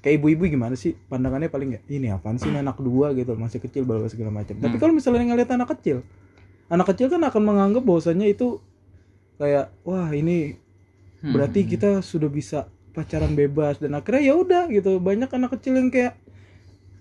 [0.08, 3.60] kayak ibu-ibu gimana sih pandangannya paling ya ini apaan sih ini anak dua gitu masih
[3.60, 4.56] kecil baru segala macam.
[4.56, 4.80] Tapi Hmm.
[4.80, 6.08] kalau misalnya ngeliat anak kecil
[6.72, 8.63] anak kecil kan akan menganggap bahwasanya itu
[9.36, 10.56] kayak wah ini
[11.20, 11.70] berarti Hmm.
[11.76, 13.84] kita sudah bisa pacaran bebas.
[13.84, 14.96] Dan akhirnya ya udah gitu.
[15.04, 16.15] Banyak anak kecil yang kayak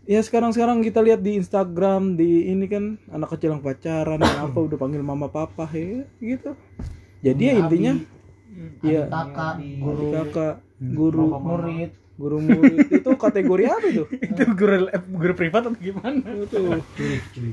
[0.07, 4.35] ya sekarang sekarang kita lihat di Instagram di ini kan anak kecil yang pacaran dan
[4.43, 6.59] apa udah panggil mama papa ya gitu.
[7.23, 7.93] Jadi ya intinya
[8.83, 14.05] ya kakak guru kakak guru murid guru murid itu kategori apa itu?
[14.33, 16.25] Itu guru guru privat atau gimana?
[16.33, 16.81] itu.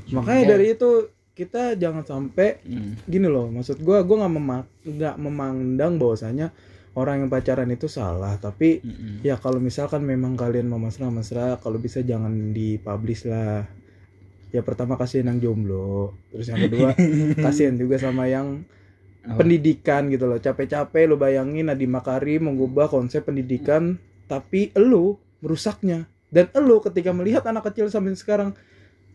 [0.09, 0.89] Makanya dari itu
[1.33, 2.61] kita jangan sampai
[3.03, 6.53] gini loh maksud gua gua nggak mema- nggak memandang bahwasanya
[6.93, 8.85] orang yang pacaran itu salah tapi
[9.19, 13.65] ya kalau misalkan memang kalian mau mesra-mesra kalau bisa jangan dipublish lah.
[14.53, 16.93] Ya pertama kasihin yang jomblo terus yang kedua
[17.45, 18.61] kasihin juga sama yang
[19.25, 20.37] pendidikan gitu loh.
[20.37, 27.43] Capek-capek lo bayangin Nadiem Makarim mengubah konsep pendidikan tapi elu merusaknya dan elu ketika melihat
[27.45, 28.51] anak kecil sampai sekarang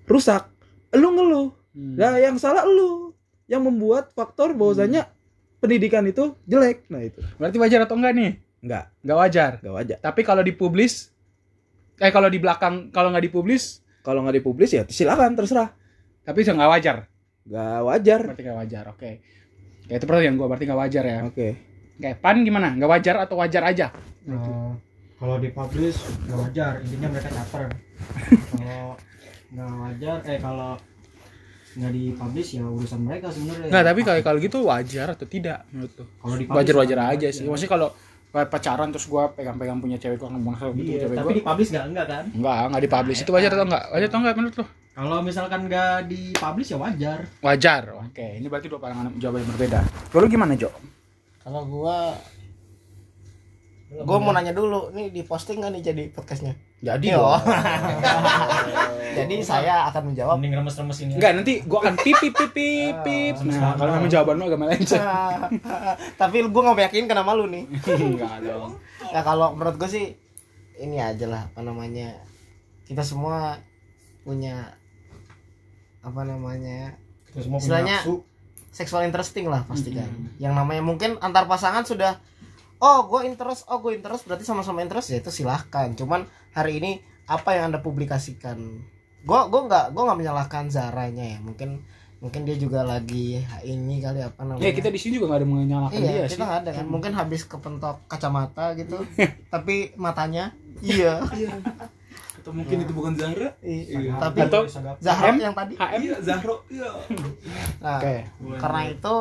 [0.05, 0.49] rusak
[0.91, 3.15] elu ngeluh Nah, yang salah lu
[3.47, 5.07] yang membuat faktor bahwasanya
[5.63, 6.83] pendidikan itu jelek.
[6.91, 7.23] Nah, itu.
[7.39, 8.33] Berarti wajar atau enggak nih?
[8.59, 9.51] Enggak, Enggak wajar.
[9.63, 9.99] enggak wajar.
[10.03, 11.15] Tapi kalau dipublis
[12.03, 15.71] eh kalau di belakang kalau nggak dipublis Kalau nggak dipublis ya silakan terserah.
[16.27, 16.97] tapi itu nggak wajar.
[17.47, 18.21] Enggak wajar.
[18.27, 18.85] Berarti nggak wajar.
[18.91, 19.11] Oke.
[19.87, 21.19] Ya, itu pertanyaan gua berarti nggak wajar ya.
[21.31, 21.49] Oke.
[21.95, 22.75] Oke, pan gimana?
[22.75, 23.87] Nggak wajar atau wajar aja?
[24.27, 24.73] Eh,
[25.19, 27.67] kalau dipublish nggak wajar intinya mereka caper
[28.55, 28.95] kalau
[29.51, 30.73] nggak wajar eh kalau
[31.79, 35.93] nggak dipublish ya urusan mereka sebenarnya Nggak, tapi kalau kalau gitu wajar atau tidak menurut
[35.95, 36.07] tuh?
[36.51, 37.47] Wajar-wajar nggak aja sih.
[37.47, 37.89] Maksudnya kalau
[38.29, 41.39] pacaran terus gua pegang-pegang punya cewek gua ngomong sama gitu iya, cewek tapi gua.
[41.39, 43.21] dipublish nggak enggak kan Enggak, enggak dipublish.
[43.23, 43.85] Itu wajar atau enggak?
[43.95, 44.67] Wajar atau enggak menurut lu?
[44.99, 47.83] kalau misalkan nggak dipublish ya wajar Wajar.
[48.03, 49.79] Oke, ini berarti dua pandangan jawaban yang berbeda.
[50.11, 50.71] Kalau gimana, Jo?
[51.39, 52.13] kalau gua
[53.89, 56.53] gua mau nanya dulu nih di posting nggak nih jadi podcastnya?
[56.79, 57.25] Jadi Yo.
[59.19, 60.37] jadi saya akan menjawab.
[60.39, 61.13] Mending remes-remes ini.
[61.17, 63.35] Enggak, nanti gua akan pip pip pip pip pip.
[63.49, 65.03] Nah, kalau memang jawaban lu agak melenceng.
[66.21, 67.65] tapi gue nggak meyakinkan sama lu nih.
[67.89, 68.77] Enggak dong.
[69.09, 70.07] ya kalau menurut gue sih
[70.79, 72.21] ini aja lah apa namanya
[72.85, 73.57] kita semua
[74.21, 74.77] punya
[75.99, 76.93] apa namanya
[77.33, 78.03] Kita semua punya Istilahnya-
[78.69, 82.21] sexual interesting lah pasti kan yang namanya mungkin antar pasangan sudah
[82.79, 86.93] oh gue interest oh gue interest berarti sama-sama interest ya itu silahkan cuman hari ini
[87.27, 88.59] apa yang anda publikasikan
[89.19, 91.83] gue gue nggak gue nggak menyalahkan Zaranya ya mungkin
[92.19, 95.49] mungkin dia juga lagi ini kali apa namanya Ya, kita di sini juga enggak ada
[95.49, 96.39] menyalahkan iya dia kita sih.
[96.43, 98.99] nggak ada kan mungkin habis kepentok kacamata gitu
[99.55, 100.51] tapi matanya
[100.83, 101.23] iya
[102.39, 103.51] Atau mungkin itu bukan Zahra?
[103.61, 104.15] Iya.
[104.17, 104.63] tapi Atau
[105.03, 106.01] Zahra yang tadi HM.
[106.01, 106.63] Iya, Zahro.
[106.71, 106.91] Iya.
[107.83, 108.17] nah Oke.
[108.63, 109.15] karena itu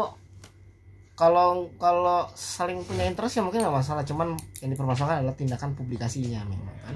[1.17, 4.05] kalau kalau saling punya interest ya mungkin nggak masalah.
[4.05, 6.95] Cuman yang dipermasalahkan adalah tindakan publikasinya memang kan.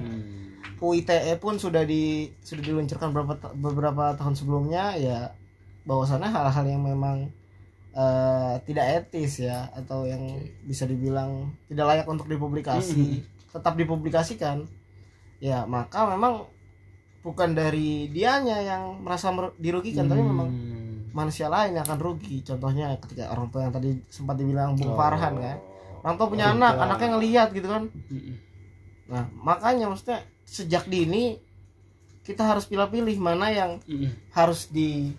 [0.78, 5.34] UITE pun sudah di sudah diluncurkan beberapa beberapa tahun sebelumnya ya
[5.84, 7.30] bahwasannya hal-hal yang memang
[7.92, 10.22] eh, tidak etis ya atau yang
[10.64, 14.66] bisa dibilang tidak layak untuk dipublikasi tetap dipublikasikan
[15.38, 16.46] ya maka memang
[17.20, 20.71] bukan dari dianya yang merasa mer- dirugikan tapi memang Hmm.
[21.12, 22.44] Manusia lain yang akan rugi.
[22.44, 25.00] Contohnya ketika orang tua yang tadi sempat dibilang Bung Oh.
[25.00, 25.58] Farhan kan.
[26.02, 27.84] Orang tua punya anak anaknya ngelihat gitu kan.
[29.08, 31.40] Nah makanya maksudnya sejak dini
[32.22, 33.72] kita harus pilih-pilih mana yang
[34.34, 35.14] harus di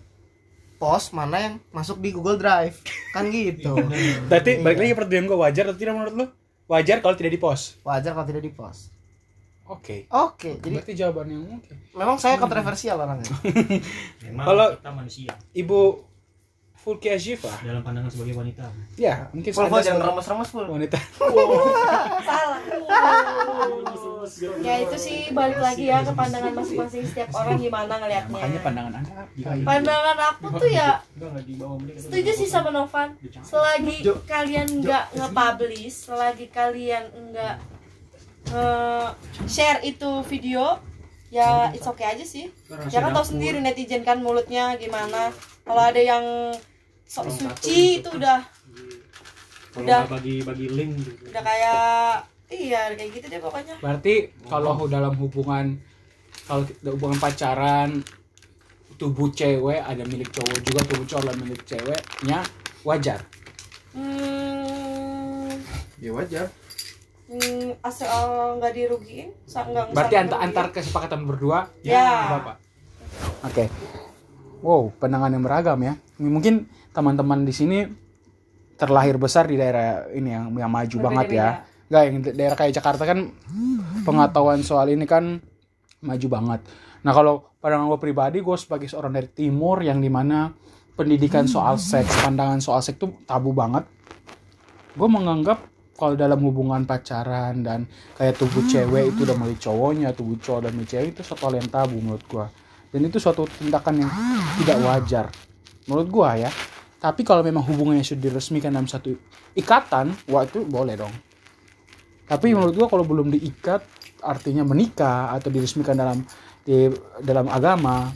[0.77, 2.83] post mana yang masuk di Google Drive.
[3.15, 3.73] Kan gitu.
[4.29, 6.25] Berarti balik lagi pertanyaan gue wajar atau tidak menurut lo?
[6.63, 7.75] Wajar kalau tidak di post.
[7.83, 8.92] wajar kalau tidak di post
[9.65, 10.05] Oke.
[10.07, 11.73] oke jadi Berarti jawabannya oke.
[11.93, 13.31] memang saya kontroversial orangnya
[14.23, 15.79] Memang Kalau- kita manusia Ibu
[16.75, 17.47] Fulki Azifa.
[17.63, 18.67] dalam pandangan sebagai wanita.
[18.95, 20.99] Ya, mungkin full full jangan remes-remes full wanita.
[22.27, 22.59] salah
[24.59, 28.91] ya itu sih balik lagi ya ke pandangan masing-masing setiap orang gimana ngelihatnya Makanya pandangan
[28.93, 29.63] Anda gimana?
[29.63, 31.99] pandangan aku tuh ya Enggak enggak di bawah mereka.
[32.01, 33.09] setuju sih sama Novan
[33.41, 33.95] selagi
[34.25, 37.55] kalian nggak nge-publish selagi kalian nggak
[39.47, 40.79] share itu video
[41.33, 42.49] ya it's okay aja sih.
[42.93, 45.33] Ya kan tahu sendiri netizen kan mulutnya gimana.
[45.63, 46.53] Kalau ada yang
[47.07, 48.41] sok suci itu udah
[49.73, 50.05] Kalau Udah.
[50.05, 51.33] nggak bagi bagi link gitu.
[51.33, 53.75] udah kayak iya kayak gitu deh pokoknya.
[53.81, 55.81] Berarti kalau dalam hubungan
[56.45, 56.61] kalau
[56.93, 58.05] hubungan pacaran
[59.01, 62.45] tubuh cewek ada milik cowok juga tubuh cowok ada milik ceweknya
[62.85, 63.19] wajar.
[63.93, 65.53] hmm,
[66.01, 66.49] ya wajar
[67.33, 72.37] hmm, asal nggak dirugiin nggak Berarti antar antar kesepakatan berdua Ya.
[72.37, 72.55] Bapak.
[73.45, 73.65] Oke.
[74.63, 75.93] Wow, pandangan yang beragam ya.
[76.21, 77.83] Mungkin teman-teman di sini
[78.79, 81.47] terlahir besar di daerah ini yang yang maju banget ya.
[81.91, 83.19] Enggak, yang da- daerah kayak Jakarta kan
[84.07, 85.43] pengetahuan soal ini kan
[85.99, 86.61] maju banget.
[87.03, 90.55] Nah, kalau pandangan gue pribadi, gue sebagai seorang dari timur yang di mana
[90.95, 93.83] pendidikan soal seks, pandangan soal seks itu tabu banget.
[94.95, 95.59] Gue menganggap
[95.93, 97.85] kalau dalam hubungan pacaran dan
[98.17, 101.53] kayak tubuh cewek itu udah milik cowoknya, tubuh cowok dan milik cewek itu suatu hal
[101.61, 102.49] yang tabu menurut gua.
[102.89, 104.11] Dan itu suatu tindakan yang
[104.61, 105.25] tidak wajar
[105.85, 106.49] menurut gua ya.
[106.97, 109.13] Tapi kalau memang hubungannya sudah diresmikan dalam satu
[109.53, 111.13] ikatan, wah itu boleh dong.
[112.25, 113.85] Tapi menurut gua kalau belum diikat
[114.25, 116.25] artinya menikah atau diresmikan dalam
[116.63, 116.89] di
[117.21, 118.09] dalam agama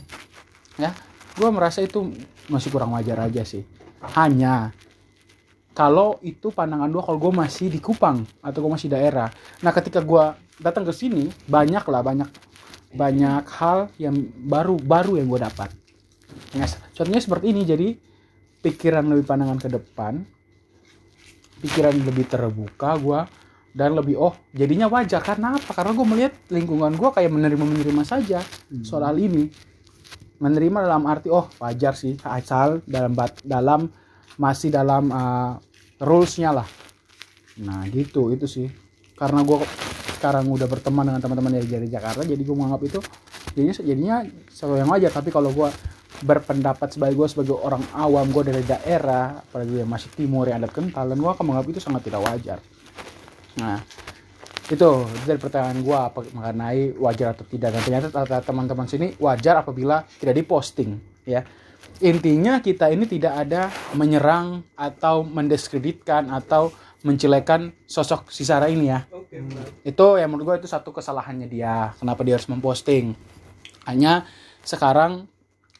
[0.80, 0.90] ya,
[1.38, 2.10] gua merasa itu
[2.50, 3.62] masih kurang wajar aja sih.
[4.18, 4.74] Hanya
[5.78, 9.30] kalau itu pandangan gua kalau gue masih di Kupang atau gue masih daerah.
[9.62, 12.26] Nah ketika gua datang ke sini banyak lah banyak
[12.90, 15.70] banyak hal yang baru baru yang gue dapat.
[16.50, 16.66] Ya,
[16.98, 17.62] contohnya seperti ini.
[17.62, 17.88] Jadi
[18.58, 20.26] pikiran lebih pandangan ke depan
[21.62, 23.30] pikiran lebih terbuka gua
[23.70, 25.22] dan lebih oh jadinya wajar.
[25.22, 25.70] Karena apa?
[25.78, 28.42] Karena gue melihat lingkungan gua kayak menerima menerima saja
[28.82, 29.46] soal hal ini.
[30.42, 33.90] Menerima dalam arti oh wajar sih asal dalam bat, dalam
[34.38, 35.58] masih dalam uh,
[36.02, 36.68] rulesnya lah.
[37.62, 38.66] Nah gitu itu sih.
[39.18, 39.58] Karena gue
[40.18, 42.98] sekarang udah berteman dengan teman-teman dari, dari Jakarta jadi gue menganggap itu
[43.54, 44.16] jadinya jadinya
[44.50, 45.10] sesuatu yang wajar.
[45.10, 45.68] Tapi kalau gue
[46.18, 50.74] berpendapat sebagai gue sebagai orang awam gue dari daerah apalagi yang masih timur yang adat
[50.74, 52.58] kental dan gue akan menganggap itu sangat tidak wajar.
[53.58, 53.78] Nah
[54.68, 54.88] itu
[55.24, 57.74] dari pertanyaan gue apa mengenai wajar atau tidak.
[57.74, 61.42] Dan ternyata teman-teman sini wajar apabila tidak diposting ya
[61.98, 66.70] intinya kita ini tidak ada menyerang atau mendiskreditkan atau
[67.02, 69.06] menjelekan sosok si Sarah ini ya.
[69.86, 73.14] Itu yang menurut gue itu satu kesalahannya dia kenapa dia harus memposting.
[73.86, 74.26] Hanya
[74.62, 75.26] sekarang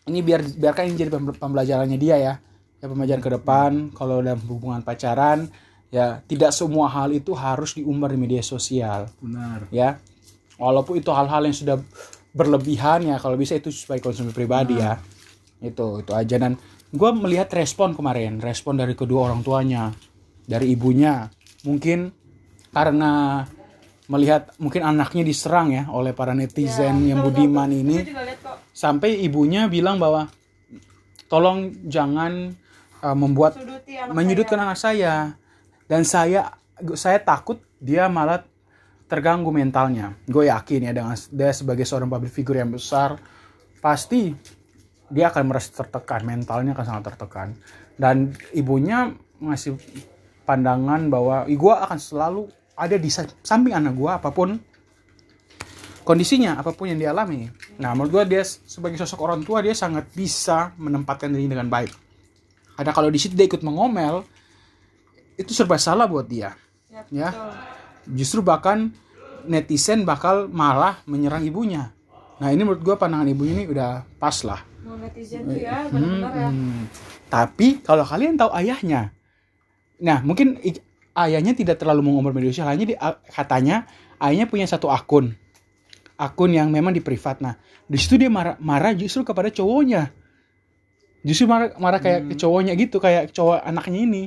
[0.06, 2.34] ini biar biarkan ini jadi pem- pembelajarannya dia ya.
[2.78, 5.50] Ya pembelajaran ke depan kalau dalam hubungan pacaran
[5.90, 9.10] ya tidak semua hal itu harus diumbar di media sosial.
[9.18, 9.66] Benar.
[9.74, 9.98] Ya
[10.58, 11.76] walaupun itu hal-hal yang sudah
[12.30, 15.02] berlebihan ya kalau bisa itu sebagai konsumsi pribadi ya
[15.62, 16.36] itu itu aja.
[16.38, 16.56] Dan
[16.88, 19.92] gue melihat respon kemarin respon dari kedua orang tuanya
[20.48, 21.28] dari ibunya.
[21.66, 22.14] Mungkin
[22.72, 23.44] karena
[24.08, 28.08] melihat mungkin anaknya diserang ya oleh para netizen yang budiman ini.
[28.72, 30.30] Sampai ibunya bilang bahwa
[31.28, 32.56] tolong jangan
[33.04, 34.64] uh, membuat suduti anak menyudutkan saya.
[34.64, 35.14] anak saya.
[35.88, 36.40] Dan saya
[36.96, 38.44] saya takut dia malah
[39.08, 40.16] terganggu mentalnya.
[40.28, 43.16] Gue yakin ya dengan dia sebagai seorang public figure yang besar
[43.78, 44.34] pasti
[45.08, 47.48] dia akan merasa tertekan mentalnya akan sangat tertekan.
[47.98, 49.74] Dan ibunya ngasih
[50.48, 52.42] pandangan bahwa gue akan selalu
[52.78, 54.56] ada di sa- samping anak gue apa pun
[56.06, 60.08] kondisinya apa pun yang dialami nah menurut gue dia sebagai sosok orang tua dia sangat
[60.16, 61.92] bisa menempatkan diri dengan baik.
[62.78, 64.22] Karena kalau di situ dia ikut mengomel
[65.34, 66.54] itu serba salah buat dia.
[66.88, 67.30] Ya, ya.
[68.08, 68.90] justru bahkan
[69.44, 71.92] netizen bakal malah menyerang ibunya.
[72.38, 76.32] Nah ini menurut gue pandangan ibunya ini udah pas lah Mau netizen tuh ya benar-benar
[76.34, 76.86] ya Hmm.
[77.28, 79.12] Tapi kalau kalian tahu ayahnya,
[80.00, 80.56] nah mungkin
[81.12, 82.94] ayahnya tidak terlalu mengumbar media sosial, hanya di,
[83.28, 83.84] katanya
[84.16, 85.36] ayahnya punya satu akun.
[86.18, 87.38] akun yang memang di privat.
[87.38, 87.54] Nah,
[87.86, 90.10] di situ dia marah, marah justru kepada cowoknya.
[91.22, 94.22] Justru marah, marah kayak ke cowoknya gitu, kayak cowok anaknya ini.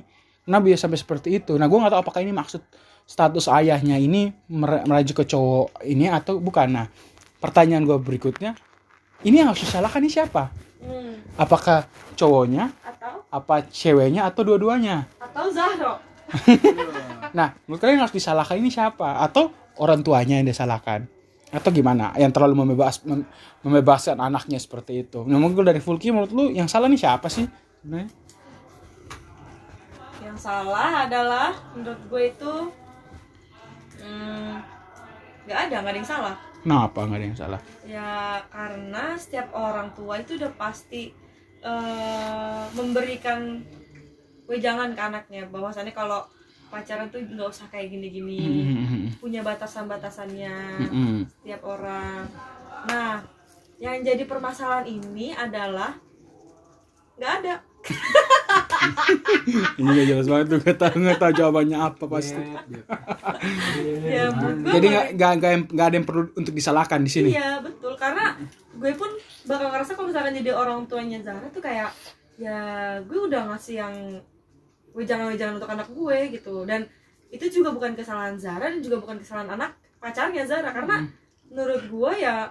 [0.48, 1.60] Kenapa bisa sampai seperti itu?
[1.60, 2.64] Nah, gue nggak tahu apakah ini maksud
[3.04, 6.68] status ayahnya ini mer- merajuk ke cowok ini atau bukan.
[6.72, 6.88] Nah,
[7.44, 8.56] pertanyaan gue berikutnya,
[9.22, 10.50] ini yang harus disalahkan ini siapa?
[10.82, 11.22] Hmm.
[11.38, 15.06] Apakah cowoknya, Atau apa ceweknya, atau dua-duanya?
[15.20, 15.94] atau Zahro.
[17.32, 19.24] Nah, menurut kalian yang harus disalahkan ini siapa?
[19.24, 21.08] Atau orang tuanya yang disalahkan?
[21.48, 22.12] Atau gimana?
[22.20, 23.24] Yang terlalu membebas, mem-
[23.64, 25.24] membebaskan anaknya seperti itu.
[25.24, 27.48] Nah, mungkin dari Fulki menurut lu yang salah nih siapa sih?
[27.80, 28.12] Sebenarnya?
[30.20, 32.54] Yang salah adalah menurut gue itu
[34.04, 34.54] hmm,
[35.48, 36.36] nggak ada nggak ada yang salah.
[36.62, 37.62] Kenapa nggak ada yang salah?
[37.84, 38.14] Ya
[38.50, 41.10] karena setiap orang tua itu udah pasti
[41.62, 43.62] eh, memberikan
[44.46, 46.22] wejangan ke anaknya bahwasannya kalau
[46.68, 49.06] pacaran tuh nggak usah kayak gini-gini Hmm.
[49.20, 50.56] punya batasan-batasannya
[50.88, 51.28] Mm-mm.
[51.28, 52.26] setiap orang.
[52.88, 53.20] Nah,
[53.78, 55.98] yang jadi permasalahan ini adalah
[57.18, 57.56] nggak ada.
[59.78, 62.42] Ini gak jelas banget tuh gak tahu nggak tahu jawabannya apa pasti.
[64.06, 65.10] Ya, menurut gue Jadi nggak-
[65.72, 67.30] nggak ada yang perlu untuk disalahkan di sini.
[67.34, 67.94] Iya betul.
[67.96, 68.36] Karena
[68.72, 69.10] gue pun
[69.46, 71.94] bakal ngerasa kalau misalkan jadi orang tuanya Zara tuh kayak
[72.42, 72.58] ya
[73.06, 73.96] gue udah ngasih yang
[74.92, 76.66] wejangan-wejangan untuk anak gue gitu.
[76.66, 76.90] Dan
[77.32, 80.74] itu juga bukan kesalahan Zara dan juga bukan kesalahan anak pacarnya Zara.
[80.74, 81.06] Karena
[81.52, 82.50] menurut gue ya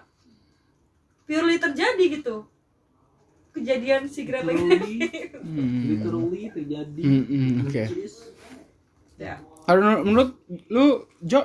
[1.26, 2.42] purely terjadi gitu
[3.52, 5.88] kejadian si Greta ini Hmm.
[5.88, 7.02] literally terjadi.
[7.02, 7.84] Mm-mm, Oke.
[9.16, 9.38] ya.
[9.62, 10.30] Kalau menurut- menurut
[10.68, 10.84] lu
[11.20, 11.44] Jo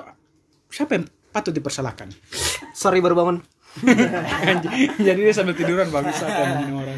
[0.66, 2.08] siapa yang patut dipersalahkan?
[2.72, 3.38] sorry baru bangun.
[4.96, 6.96] Jadi dia sambil tiduran bagus apa ini orang.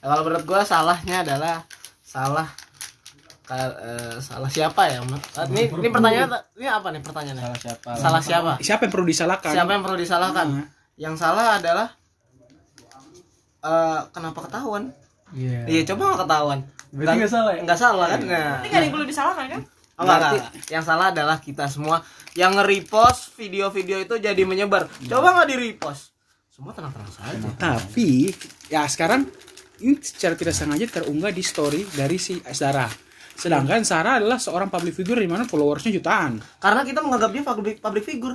[0.00, 1.64] Nah, kalau menurut gua salahnya adalah
[2.00, 2.48] salah
[3.42, 7.44] ka- eh, salah siapa ya Eh, ini ini pertanyaan ini apa nih pertanyaannya?
[7.44, 7.90] Salah siapa?
[7.94, 8.52] Salah siapa?
[8.58, 9.52] Siapa yang perlu disalahkan?
[9.52, 10.46] siapa yang perlu disalahkan?
[10.96, 11.88] Yang salah adalah
[13.64, 14.92] eh kenapa ketahuan
[15.32, 15.64] Iya.
[15.66, 16.60] iya coba nggak ketahuan
[16.94, 17.60] Berarti nggak salah ya?
[17.64, 19.62] nggak salah kan nah, ini gak ada yang perlu disalahkan kan
[19.94, 20.50] Oh, enggak, enggak.
[20.74, 22.02] Yang salah adalah kita semua
[22.34, 24.90] yang nge-repost video-video itu jadi menyebar.
[24.90, 26.10] Coba nggak di-repost.
[26.50, 27.38] Semua tenang-tenang saja.
[27.54, 28.34] Tapi
[28.66, 29.22] ya sekarang
[29.78, 32.90] ini secara tidak sengaja terunggah di story dari si Sarah.
[33.38, 36.42] Sedangkan Sarah adalah seorang public figure di mana followersnya jutaan.
[36.58, 38.34] Karena kita menganggap dia public, public figure.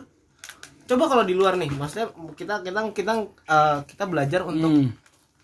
[0.87, 3.11] Coba kalau di luar nih, maksudnya kita kita kita
[3.45, 4.95] eh, kita belajar untuk Hmm.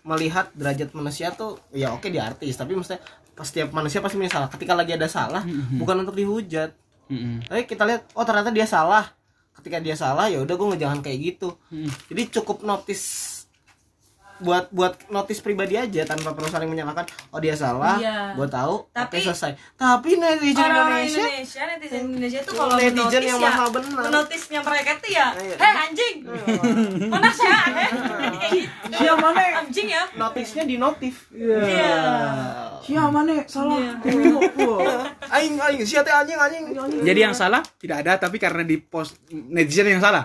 [0.06, 3.02] Melihat derajat manusia tuh ya oke di artis, tapi maksudnya
[3.36, 4.48] pas setiap manusia pasti punya salah.
[4.48, 5.42] Ketika lagi ada salah,
[5.76, 6.70] bukan untuk dihujat.
[7.10, 7.44] Mm-mm.
[7.44, 9.12] Tapi kita lihat, oh ternyata dia salah.
[9.52, 11.58] Ketika dia salah, ya udah gue ngejangan kayak gitu.
[12.08, 13.35] Jadi cukup notice
[14.38, 17.04] buat buat notice pribadi aja tanpa perlu saling menyalahkan.
[17.28, 18.32] Oh dia salah, Iya.
[18.32, 18.88] gue tahu.
[18.90, 19.52] Tapi- oke selesai.
[19.74, 24.02] Tapi netizen orang-orang Indonesia, Indonesia netizen Indonesia tuh kalau Netizen yang ya mahal benar.
[24.02, 25.56] menotisnya mereka tuh ya Iya.
[25.56, 26.14] heh anjing
[27.06, 27.90] mana saya heh
[28.36, 29.42] kayak gitu Siapa mana?
[29.58, 31.14] anjing ya notisnya di notif.
[31.30, 31.96] iya
[32.78, 33.42] Siapa mana?
[33.44, 33.82] Salah.
[34.00, 34.38] Iya.
[35.28, 36.64] Aing aing siapa anjing anjing.
[37.02, 40.22] Jadi yang salah tidak ada tapi karena di post netizen yang salah.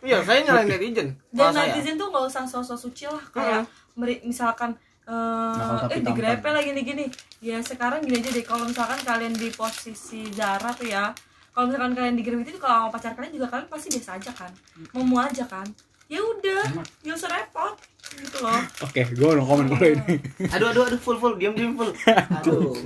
[0.00, 1.12] Iya, saya nyalain netizen.
[1.32, 3.62] Dan netizen tuh nggak usah sosok suci lah kayak
[3.94, 5.58] meri- misalkan eh
[5.90, 7.04] eh digrepe lagi gini gini
[7.40, 11.10] ya sekarang gini aja deh kalau misalkan kalian di posisi Zara tuh ya
[11.50, 14.52] kalau misalkan kalian digrepe itu kalau sama pacar kalian juga kalian pasti biasa aja kan
[14.92, 15.66] mau mau aja kan
[16.06, 16.62] ya udah
[17.02, 17.74] nggak usah repot
[18.12, 20.20] gitu loh Oke, gue no komen kalau ini.
[20.54, 21.88] Aduh aduh aduh full full diam diam full.
[22.36, 22.76] Aduh.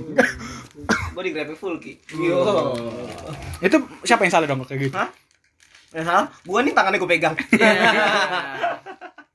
[1.11, 1.99] Gua di full ki.
[2.15, 2.39] Yo.
[3.59, 3.75] Itu
[4.07, 4.95] siapa yang salah dong kayak gitu?
[4.95, 5.09] Hah?
[5.89, 7.35] Ya salah, gua nih tangannya gua pegang.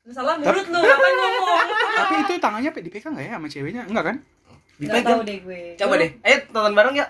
[0.03, 3.83] misalnya mulut lu ngapain ngomong Tapi itu tangannya pe- dipegang nggak ya sama ceweknya?
[3.87, 4.17] Enggak kan?
[4.83, 6.11] nggak tahu deh gue Coba deh.
[6.21, 7.07] Ayo tonton bareng ya.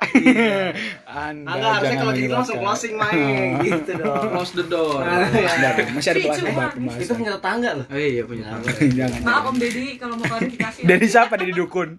[1.09, 4.29] Anda Enggak, harusnya kalau gitu langsung closing main gitu dong.
[4.29, 5.01] Close the door.
[5.01, 6.21] Masih ada
[6.69, 7.01] pembahasan.
[7.01, 7.87] Itu punya tetangga loh.
[7.89, 8.45] Oh iya punya.
[8.77, 9.21] Jangan.
[9.27, 10.85] maaf om deddy kalau mau klarifikasi.
[10.85, 11.97] Dari siapa dari dukun?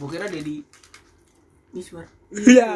[0.00, 0.64] Gua kira Dedi
[1.70, 2.08] Miswar.
[2.32, 2.72] Iya.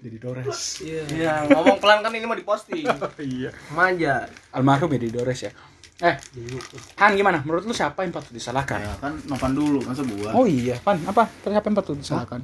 [0.00, 0.82] Jadi Dores.
[0.84, 2.86] Iya, ngomong pelan kan ini mau diposting.
[3.20, 3.50] Iya.
[3.74, 4.30] Manja.
[4.54, 5.52] Almarhum ya di Dores ya.
[6.00, 6.16] Eh,
[6.96, 7.44] Han gimana?
[7.44, 8.80] Menurut lu siapa yang patut disalahkan?
[8.80, 10.32] Ya kan nopan dulu masa gua.
[10.32, 11.28] Oh iya, Pan, apa?
[11.44, 12.40] Siapa yang patut disalahkan?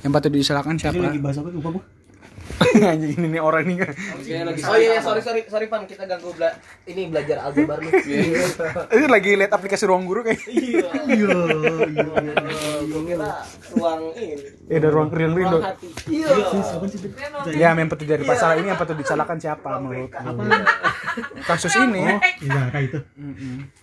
[0.00, 1.02] Yang patut disalahkan siapa?
[1.20, 1.84] bahas apa lupa gua
[2.94, 3.76] Anjing ini nih orang nih.
[3.82, 6.54] Oh iya, iya, sorry sorry sorry Pan, kita ganggu bela
[6.86, 7.92] ini belajar aljabar nih.
[8.94, 10.40] Ini lagi lihat aplikasi ruang guru kayak.
[10.46, 10.88] Iya.
[11.04, 11.36] Iya.
[13.04, 13.30] Kira
[13.76, 14.26] ruang ini.
[14.66, 15.60] Ya ada ruang real real.
[15.60, 15.88] Ruang hati.
[16.10, 16.28] Iya.
[17.54, 20.10] Ya, yang patut dari masalah ini yang patut disalahkan siapa menurut?
[21.46, 22.18] Kasus ini.
[22.42, 22.98] Zara itu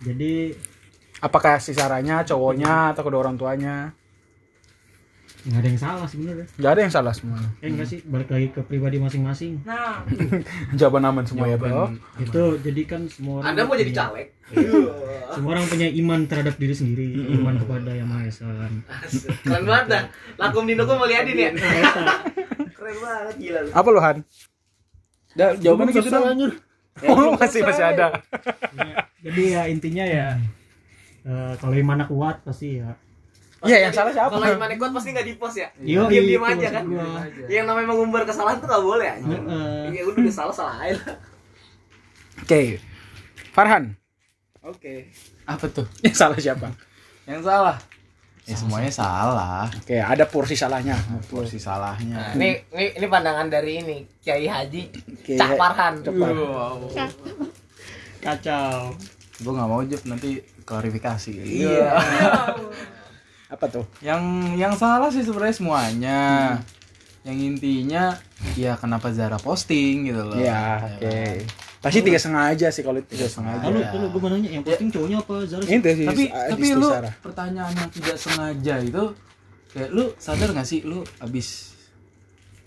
[0.02, 0.56] jadi
[1.22, 3.94] Apakah si Saranya, cowoknya, atau kedua orang tuanya?
[5.42, 6.46] Nggak ada yang salah sebenarnya.
[6.54, 9.66] Nggak ada yang salah semuanya eh enggak sih balik lagi ke pribadi masing-masing.
[9.66, 10.06] Nah,
[10.80, 11.90] jawaban aman semua ya bro.
[12.22, 14.28] Itu jadi kan semua orang anda mau jadi caleg?
[15.34, 17.08] Semua orang punya iman terhadap diri sendiri
[17.42, 18.74] iman kepada yang maha esa kan.
[19.42, 20.04] Keren banget dah.
[20.38, 21.52] Lakum dino kok mau liatin ya?
[22.78, 23.36] Keren banget.
[23.42, 23.70] Gila lu.
[23.74, 24.18] Apa lu Han?
[25.32, 26.54] Da, jawabannya gitu dong.
[27.08, 28.20] oh masih masih ada.
[28.76, 30.28] Ya, jadi ya intinya ya
[31.24, 32.94] eh, kalau imannya kuat pasti ya
[33.62, 34.34] iya yang salah siapa?
[34.34, 35.70] kalau imannya kuat pasti nggak di post ya?
[35.78, 36.84] Yo, diam diam itu aja kan?
[36.86, 37.22] gua.
[37.46, 39.94] yang namanya mengumbar kesalahan tuh nggak boleh aja Heeh.
[39.94, 40.98] ya udah udah salah salah aja.
[42.42, 42.82] Oke.
[43.52, 43.94] Farhan.
[44.62, 45.14] Oke.
[45.44, 45.86] apa tuh?
[46.06, 46.68] Yang salah siapa?
[47.26, 47.78] Yang salah.
[48.42, 49.70] Ya semuanya salah.
[49.70, 50.98] oke ada porsi salahnya.
[51.30, 52.34] Porsi salahnya.
[52.34, 54.90] ini ini ini pandangan dari ini Kiai Haji
[55.22, 55.94] Kiai Cak Ha- Farhan.
[58.18, 58.98] Kacau.
[59.38, 61.34] Gue nggak mau Jeff nanti klarifikasi.
[61.38, 61.94] iya
[63.52, 64.24] apa tuh Yang
[64.56, 66.22] yang salah sih sebenarnya semuanya.
[67.22, 68.04] Yang intinya
[68.56, 70.34] ya kenapa Zara posting gitu loh.
[70.34, 71.06] Iya, Ya oke.
[71.06, 71.36] kan?
[71.82, 73.66] Pasti tiga setengah aja sih kalau tiga setengah aja.
[73.68, 75.76] lalu lalu gue mau nanya yang posting cowoknya apa Zara sih?
[75.76, 76.06] Itu sih.
[76.08, 77.14] Tapi ah, tapi lu Sarah.
[77.20, 79.04] pertanyaan yang tidak sengaja itu
[79.70, 81.48] kayak lu sadar gak sih lu abis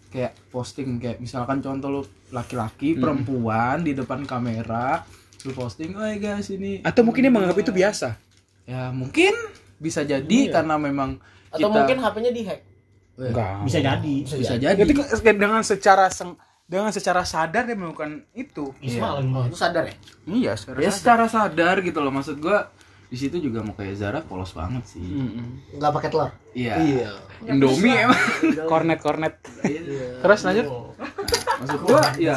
[0.08, 5.02] kayak posting kayak misalkan contoh lu laki-laki perempuan di depan kamera
[5.42, 8.16] lu posting oh guys ini Atau mungkin dia menganggap itu biasa.
[8.64, 9.34] ya mungkin
[9.84, 11.20] bisa jadi karena memang
[11.52, 12.60] atau kita mungkin HP-nya dihack.
[13.14, 13.62] Enggak.
[13.62, 14.14] bisa jadi.
[14.24, 14.74] Bisa jadi.
[14.74, 18.72] Jadi ke- dengan secara seng, dengan secara sadar dia melakukan itu.
[18.80, 19.94] Isma lagi lu sadar ya?
[20.24, 20.96] Iya, secara ya sadar.
[20.96, 22.10] secara sadar gitu loh.
[22.10, 22.72] Maksud gua
[23.04, 24.98] di situ juga mau kayak Zara polos banget sih.
[24.98, 25.78] Mm-mm.
[25.78, 26.30] nggak pakai telur?
[26.50, 26.74] Iya.
[27.46, 28.18] Indomie emang.
[28.66, 29.34] Kornet kornet.
[29.62, 30.18] Iya.
[30.18, 30.66] Terus lanjut.
[31.54, 32.36] maksud gua ya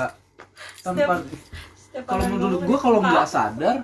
[0.79, 1.25] tanpa
[1.73, 3.75] setiap kalau menurut gua kalau nggak sadar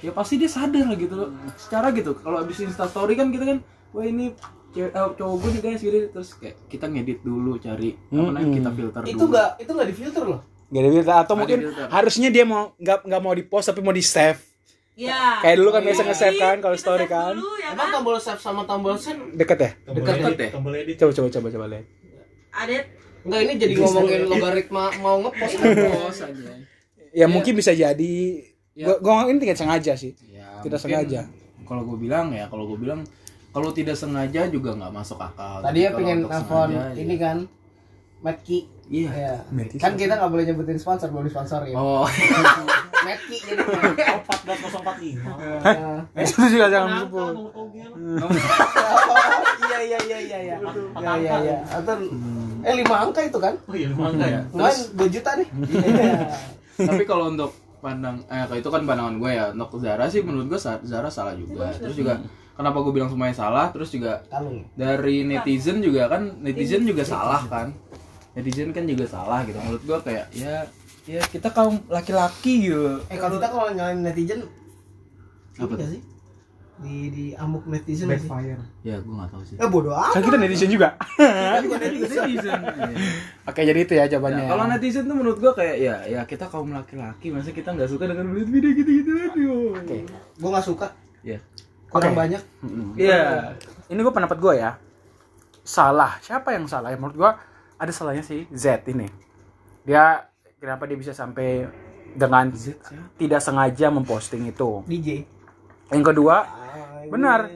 [0.00, 3.58] ya pasti dia sadar lah gitu loh secara gitu kalau abis instastory kan kita kan
[3.90, 4.32] wah ini
[4.70, 8.48] cewek eh, cowok gue nih guys gitu terus kayak kita ngedit dulu cari apa namanya
[8.50, 10.40] kita filter itu dulu nggak itu nggak difilter loh
[10.70, 11.86] Gak ada filter atau Ada mungkin filter.
[11.90, 14.38] harusnya dia mau nggak nggak mau di post tapi mau di save.
[14.94, 15.42] Ya.
[15.42, 16.06] Kayak dulu kan biasa Iya.
[16.06, 17.34] nge-save kan kalau story kan.
[17.34, 17.94] dulu, ya emang kan?
[17.98, 19.70] tombol save sama tombol send Deket ya?
[19.90, 20.50] edit, deh.
[20.52, 21.86] tombol edit Coba coba coba coba lihat.
[22.52, 22.84] Adet
[23.20, 26.50] Enggak ini jadi ngomongin logaritma mau ngepost ngepost aja
[27.10, 28.16] Ya mungkin bisa jadi.
[28.72, 28.86] Ya.
[28.86, 30.14] Gua, gua ini tidak sengaja sih.
[30.24, 31.20] ya, Tidak mungkin sengaja.
[31.62, 33.00] kalau gue bilang ya kalau gue bilang
[33.50, 35.58] kalau tidak sengaja juga nggak masuk akal.
[35.60, 37.20] Tadi ya pengen telepon ini ya.
[37.20, 37.36] kan
[38.20, 39.10] Metki iya.
[39.10, 39.34] Ya.
[39.48, 42.04] Metki kan kita nggak boleh nyebutin sponsor belum disponsorin oh.
[43.00, 45.24] Metki jadi 14045
[45.60, 46.00] Nah.
[46.16, 47.34] Itu juga jangan disebut.
[49.64, 50.56] iya iya iya iya iya.
[50.94, 51.56] Iya iya iya.
[51.70, 51.94] Atau
[52.60, 53.54] eh lima angka itu kan?
[53.64, 54.40] Oh iya lumayan ya.
[54.50, 55.48] Lumayan dua juta nih
[55.80, 56.18] Iya.
[56.80, 57.50] tapi kalau untuk
[57.80, 59.44] pandang eh itu kan pandangan gue ya.
[59.56, 61.72] Untuk Zara sih menurut gue Zara salah juga.
[61.74, 62.20] Terus juga
[62.54, 63.72] kenapa gue bilang semuanya salah?
[63.72, 64.62] Terus juga kalung.
[64.76, 67.72] dari netizen juga kan netizen juga salah kan?
[68.36, 69.58] Netizen kan juga salah gitu.
[69.58, 70.68] Menurut gue kayak ya
[71.08, 74.46] ya kita kaum laki-laki gitu eh kalau kita kalau nyalain netizen
[75.58, 75.88] Apa tuh?
[75.90, 76.00] sih
[76.80, 78.56] di di amuk netizen backfire.
[78.80, 79.56] Ya gue nggak tahu sih.
[79.60, 80.16] Eh bodoh amat.
[80.16, 80.96] Kan kita netizen juga.
[81.60, 82.60] netizen.
[82.64, 82.96] Iya.
[83.52, 84.48] Oke, jadi itu ya jawabannya.
[84.48, 87.90] Ya, kalau netizen tuh menurut gue kayak ya ya kita kaum laki-laki masa kita nggak
[87.92, 89.76] suka dengan belit video gitu-gitu aduh
[90.40, 90.96] gue nggak suka.
[91.20, 91.38] Ya.
[91.92, 92.20] Kurang Oke.
[92.24, 92.42] banyak.
[92.96, 93.54] Iya.
[93.92, 94.80] ini gue pendapat gue ya.
[95.60, 96.16] Salah.
[96.24, 96.88] Siapa yang salah?
[96.88, 97.30] Ya menurut gue
[97.76, 99.04] ada salahnya sih Z ini.
[99.84, 100.24] Dia
[100.56, 101.68] kenapa dia bisa sampai
[102.16, 102.48] dengan
[103.20, 104.80] tidak sengaja memposting itu?
[104.88, 105.39] DJ
[105.90, 106.36] yang kedua
[107.06, 107.50] Benar.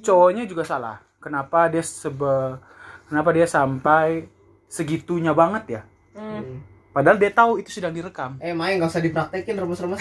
[0.00, 2.60] cowoknya juga salah kenapa dia sebe
[3.04, 4.28] kenapa dia sampai
[4.66, 5.82] segitunya banget ya
[6.14, 6.62] Hmm.
[6.90, 9.98] padahal dia tahu itu sedang direkam eh main nggak usah dipraktekin remes-remes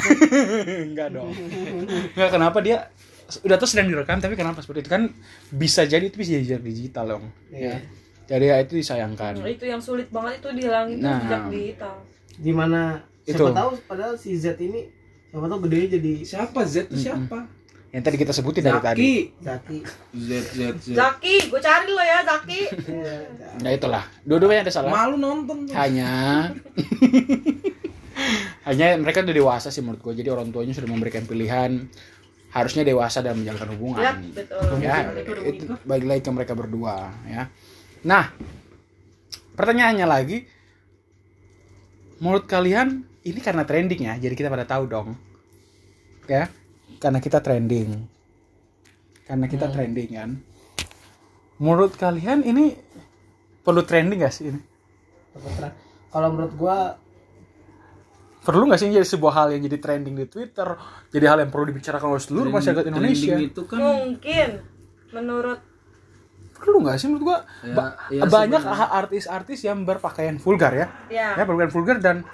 [0.85, 1.33] enggak dong
[2.11, 2.85] enggak kenapa dia
[3.41, 5.09] udah tuh sedang direkam tapi kenapa seperti itu kan
[5.49, 7.81] bisa jadi itu bisa jadi digital dong Iya.
[8.23, 11.17] jadi ya itu disayangkan Nah, itu yang sulit banget itu dihilangin Nah.
[11.19, 11.95] jejak digital.
[12.35, 12.81] gimana
[13.21, 13.45] siapa Itu.
[13.51, 14.85] tahu padahal si Z ini
[15.33, 16.59] siapa tahu gedenya jadi siapa?
[16.61, 17.49] Z itu siapa?
[17.89, 19.09] Yang tadi kita sebutin dari tadi
[19.41, 19.41] Zaki.
[19.41, 19.77] Zaki
[20.13, 20.85] Z Z Z.
[20.93, 22.61] Zaki, gue cari lo ya Zaki.
[23.65, 24.03] nah itulah.
[24.25, 24.93] Dua-duanya ada salah.
[24.93, 25.73] Malu nonton tuh.
[25.73, 26.49] Hanya.
[28.69, 31.89] Hanya mereka udah dewasa sih menurut gue jadi orang tuanya sudah memberikan pilihan.
[32.53, 34.01] Harusnya dewasa dalam menjalankan hubungan.
[34.05, 34.61] Ya, betul.
[34.77, 37.49] ya Itu itu balik lagi ke mereka berdua ya.
[38.05, 38.29] Nah
[39.53, 40.45] pertanyaannya lagi
[42.21, 45.15] menurut kalian ini karena trending ya jadi kita pada tahu dong.
[46.27, 46.47] Ya
[47.03, 48.07] karena kita trending.
[49.27, 50.29] Karena kita trending kan?
[51.59, 52.75] Menurut kalian ini
[53.63, 54.61] perlu trending gak sih ini?
[56.11, 56.77] Kalau menurut gua
[58.43, 60.75] perlu nggak sih jadi sebuah hal yang jadi trending di Twitter?
[61.09, 63.35] Jadi hal yang perlu dibicarakan oleh seluruh masyarakat Indonesia?
[63.39, 64.49] Trending itu kan Mungkin
[65.15, 65.59] menurut
[66.59, 67.39] perlu nggak sih menurut gua?
[67.63, 70.87] Ya, Ba- ya banyak artis-artis yang berpakaian vulgar ya.
[71.07, 71.39] Ya.
[71.39, 72.27] ya berpakaian vulgar dan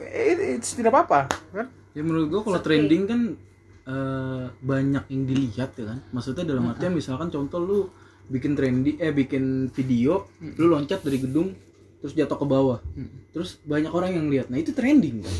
[0.00, 1.66] it's tidak apa-apa kan?
[1.94, 3.20] Ya menurut gua kalau trending kan
[3.84, 5.98] eh, banyak yang dilihat ya kan?
[6.10, 7.80] Maksudnya dalam artian misalkan contoh lu
[8.24, 11.52] bikin trendy eh bikin video lu loncat dari gedung
[12.00, 12.78] terus jatuh ke bawah.
[13.32, 14.48] Terus banyak orang yang lihat.
[14.48, 15.36] Nah itu trending kan?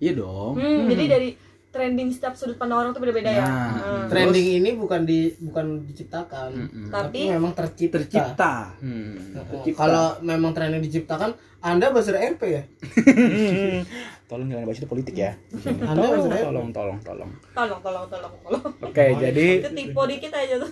[0.00, 0.60] Iya dong.
[0.60, 1.30] Hmm, jadi dari
[1.74, 3.42] trending setiap sudut pandang orang tuh beda-beda ya.
[3.42, 4.06] Nah, Hmm.
[4.06, 6.50] trending ini bukan di bukan diciptakan
[6.86, 8.54] tapi Tapi memang tercipta, tercipta.
[8.78, 9.34] Hmm.
[9.34, 9.42] Nah,
[9.74, 12.62] kalau memang trending diciptakan anda buzzer RP ya?
[14.28, 15.32] Tolong jangan bahas itu politik ya.
[15.64, 17.30] Anda tolong tolong tolong tolong.
[17.56, 18.64] Tolong, tolong, tolong, tolong.
[18.84, 20.70] oke jadi Itu tipe dikit aja tuh.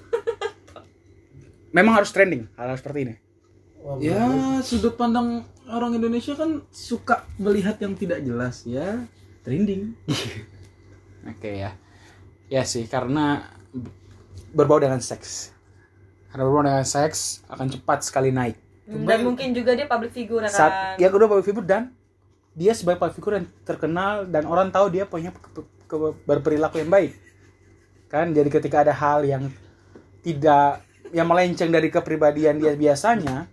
[1.76, 3.14] memang harus trending hal, -hal seperti ini.
[3.80, 4.20] Wah, ya
[4.60, 9.08] sudut pandang orang Indonesia kan suka melihat yang tidak jelas ya.
[9.48, 9.96] Trending.
[11.32, 11.72] Oke ya.
[12.52, 13.48] Ya sih karena
[14.52, 15.56] berbau dengan seks.
[16.28, 20.52] Karena berbau dengan seks akan cepat sekali naik Dan mungkin juga dia public figure kan.
[20.52, 21.92] saat ya kedua public figure dan
[22.52, 26.92] dia sebagai public figure yang terkenal dan orang tahu dia punya ke- ke- berperilaku yang
[26.92, 27.12] baik.
[28.12, 28.36] Kan?
[28.36, 29.48] Jadi ketika ada hal yang
[30.20, 33.48] tidak yang melenceng dari kepribadian dia biasanya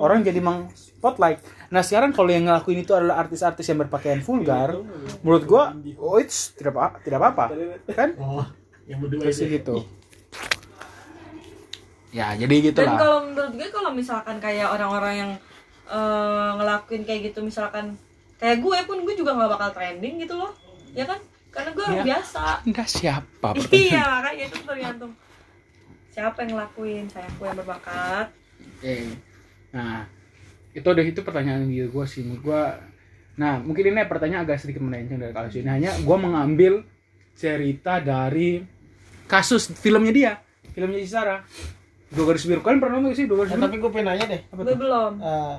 [0.00, 1.40] orang jadi meng spotlight.
[1.68, 4.72] Nah sekarang kalau yang ngelakuin itu adalah artis-artis yang berpakaian vulgar
[5.20, 5.64] menurut gua
[6.00, 7.46] oh it's tidak apa tidak apa-apa.
[7.92, 8.10] Kan?
[8.16, 8.44] Oh
[8.84, 9.84] yang berdua gitu
[12.14, 15.30] ya jadi gitu Dan lah kalau menurut gue kalau misalkan kayak orang-orang yang
[15.84, 17.98] eh, ngelakuin kayak gitu misalkan
[18.38, 20.54] kayak gue pun gue juga nggak bakal trending gitu loh.
[20.94, 21.18] Ya kan?
[21.50, 22.04] Karena gue orang Ya.
[22.14, 22.42] biasa.
[22.62, 25.12] anda siapa iya, makanya itu tergantung
[26.08, 27.04] siapa yang ngelakuin.
[27.10, 28.26] Sayangku yang berbakat.
[28.78, 28.94] Oke.
[29.70, 30.06] Nah,
[30.70, 32.22] itu udah itu pertanyaan dia gue sih.
[32.22, 32.62] Menurut gue,
[33.34, 35.70] nah mungkin ini pertanyaan agak sedikit melenceng dari kasus ini.
[35.70, 36.86] Hanya gue mengambil
[37.34, 38.62] cerita dari
[39.26, 40.32] kasus filmnya dia,
[40.70, 41.42] filmnya Isara.
[42.14, 43.64] Dua garis biru kalian pernah nonton nggak sih dua garis Eh, biru?
[43.64, 45.12] tapi gue pengen nanya deh Gue belum.
[45.18, 45.56] Eh,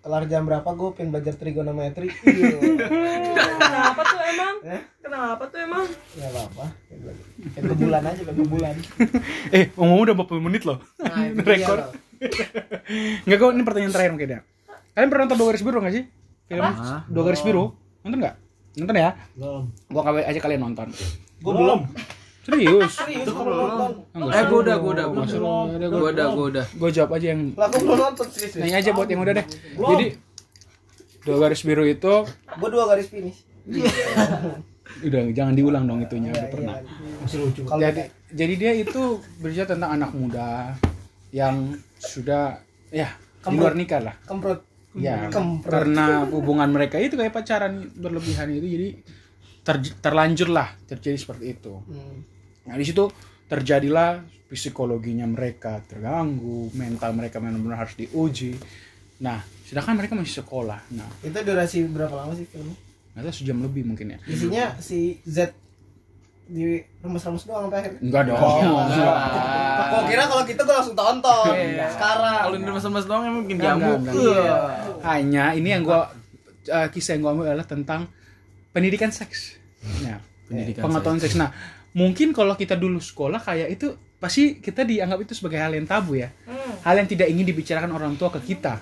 [0.00, 2.58] kelar jam berapa gue pengen belajar trigonometri iya
[3.56, 4.54] Kenapa tuh emang?
[4.64, 4.80] Eh?
[4.98, 5.84] Kenapa tuh emang?
[5.86, 7.24] nggak apa-apa pengen belajar.
[7.48, 8.74] pengen ke bulan aja pengen ke bulan
[9.56, 10.78] Eh, ngomong udah 40 menit loh.
[10.98, 11.78] nah Rekor.
[13.22, 14.40] Enggak kok, ini pertanyaan terakhir mungkin ya.
[14.92, 16.04] Kalian pernah nonton dua garis biru nggak sih?
[16.44, 17.06] Film Apa?
[17.06, 17.64] dua garis biru?
[18.02, 18.36] Nonton nggak?
[18.74, 19.10] Nonton ya?
[19.32, 20.88] belum Gua kawin aja kalian nonton.
[21.38, 21.80] gue belum
[22.42, 22.90] Serius?
[22.92, 25.46] serius gue eh gua udah gua udah gua Nggak udah seru.
[25.46, 28.76] Udah, gua udah gua udah Gue jawab aja yang lah gue belum nonton serius Nanya
[28.78, 29.46] aja buat yang udah deh.
[29.72, 30.06] Jadi
[31.22, 33.46] dua garis biru itu gue dua garis finish
[35.00, 36.76] udah jangan diulang dong itunya udah pernah.
[37.22, 39.02] masih lucu kalau Jadi jadi dia itu
[39.38, 40.74] bercerita tentang anak muda
[41.30, 42.58] yang sudah
[42.90, 44.14] ya di luar nikah lah.
[44.20, 45.72] kemprot Ya, Kemprot.
[45.72, 48.88] karena hubungan mereka itu kayak pacaran berlebihan itu jadi
[49.62, 51.80] ter- terlanjur lah terjadi seperti itu.
[51.80, 52.28] Hmm.
[52.64, 53.04] Nah di situ
[53.46, 58.56] terjadilah psikologinya mereka terganggu, mental mereka benar-benar harus diuji.
[59.18, 60.82] Nah, sedangkan mereka masih sekolah.
[60.90, 62.76] Nah, itu durasi berapa lama sih filmnya
[63.12, 64.18] nggak tahu sejam lebih mungkin ya.
[64.24, 65.52] isinya si Z
[66.42, 68.40] di remes-remes doang sampai akhir Enggak dong.
[68.40, 69.16] Oh, Enggak.
[69.84, 71.86] Kok kira kalau gitu gue langsung tonton Iya.
[71.92, 73.96] sekarang kalau ini mas-mas doang emang bikin enggak, Iya.
[74.00, 74.60] enggak.
[75.04, 76.08] Hanya ini yang gua
[76.64, 78.08] eh, kisah yang gua ambil adalah tentang
[78.70, 79.60] pendidikan seks.
[80.00, 80.16] Ya,
[80.48, 81.36] Pendidikan pengetahuan seks.
[81.36, 81.52] Nah,
[81.92, 86.16] mungkin kalau kita dulu sekolah kayak itu pasti kita dianggap itu sebagai hal yang tabu
[86.16, 86.30] ya.
[86.46, 86.78] Hmm.
[86.84, 88.78] Hal yang tidak ingin dibicarakan orang tua ke kita.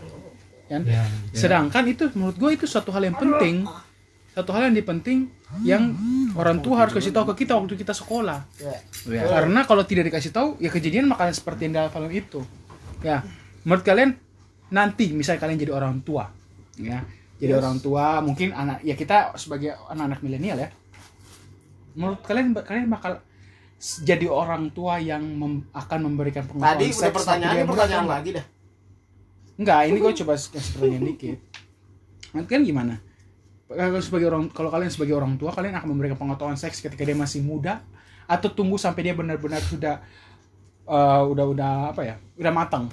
[0.70, 0.86] Kan?
[1.34, 3.66] Sedangkan itu menurut gue itu suatu hal yang penting.
[4.30, 5.26] Satu hal yang penting
[5.66, 5.90] yang
[6.38, 8.46] orang tua harus kasih tahu ke kita waktu kita sekolah.
[8.62, 8.78] Ya.
[9.10, 9.22] Iya.
[9.26, 12.40] Karena kalau tidak dikasih tahu, ya kejadian makanan seperti yang dalam film itu.
[13.00, 13.24] Ya,
[13.64, 14.14] menurut kalian
[14.70, 16.28] nanti misalnya kalian jadi orang tua,
[16.76, 17.00] ya,
[17.40, 20.68] jadi orang tua mungkin anak, ya kita sebagai anak-anak milenial ya,
[21.96, 23.18] menurut kalian kalian bakal
[24.04, 27.72] jadi orang tua yang mem- akan memberikan pengetahuan tadi udah seks pertanyaan tapi ini dia
[27.72, 28.46] pertanyaan lagi dah
[29.60, 31.38] Enggak, ini gue coba kasih pertanyaan dikit.
[32.48, 32.96] Kan gimana?
[33.68, 37.12] Kalau sebagai orang, kalau kalian sebagai orang tua, kalian akan memberikan pengetahuan seks ketika dia
[37.12, 37.84] masih muda,
[38.24, 40.00] atau tunggu sampai dia benar-benar sudah,
[40.88, 42.88] eh, udah udah apa ya, udah matang.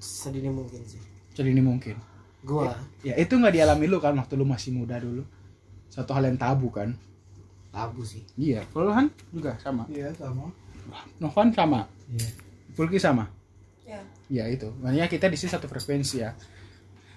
[0.00, 0.96] sedini mungkin sih
[1.36, 2.00] Jadi ini mungkin.
[2.40, 2.72] gua
[3.04, 5.28] Ya itu nggak dialami lu kan waktu lu masih muda dulu.
[5.92, 6.96] Satu hal yang tabu kan.
[7.70, 8.66] Tabu sih Iya.
[8.74, 9.86] Kalau Han juga sama.
[9.86, 10.50] Iya sama.
[11.22, 11.86] Novan sama.
[12.10, 12.30] Iya.
[12.74, 13.30] Fulki sama.
[13.86, 14.02] Ya.
[14.30, 14.70] Ya itu.
[14.82, 16.34] Makanya kita di sini satu frekuensi ya.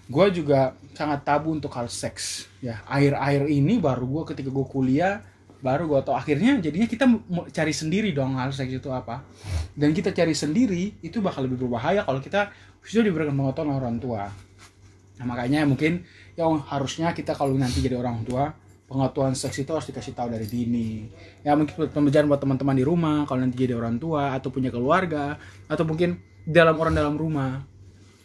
[0.05, 2.45] Gue juga sangat tabu untuk hal seks.
[2.61, 5.25] Ya akhir-akhir ini baru gue ketika gue kuliah
[5.63, 9.25] baru gue tau akhirnya jadinya kita mau cari sendiri dong hal seks itu apa.
[9.73, 12.51] Dan kita cari sendiri itu bakal lebih berbahaya kalau kita
[12.83, 14.27] sudah diberikan pengetahuan orang tua.
[15.17, 16.03] Nah makanya mungkin
[16.35, 18.51] yang harusnya kita kalau nanti jadi orang tua
[18.87, 21.07] pengetahuan seks itu harus dikasih tahu dari dini.
[21.41, 25.39] Ya mungkin pembelajaran buat teman-teman di rumah kalau nanti jadi orang tua atau punya keluarga
[25.65, 27.63] atau mungkin dalam orang dalam rumah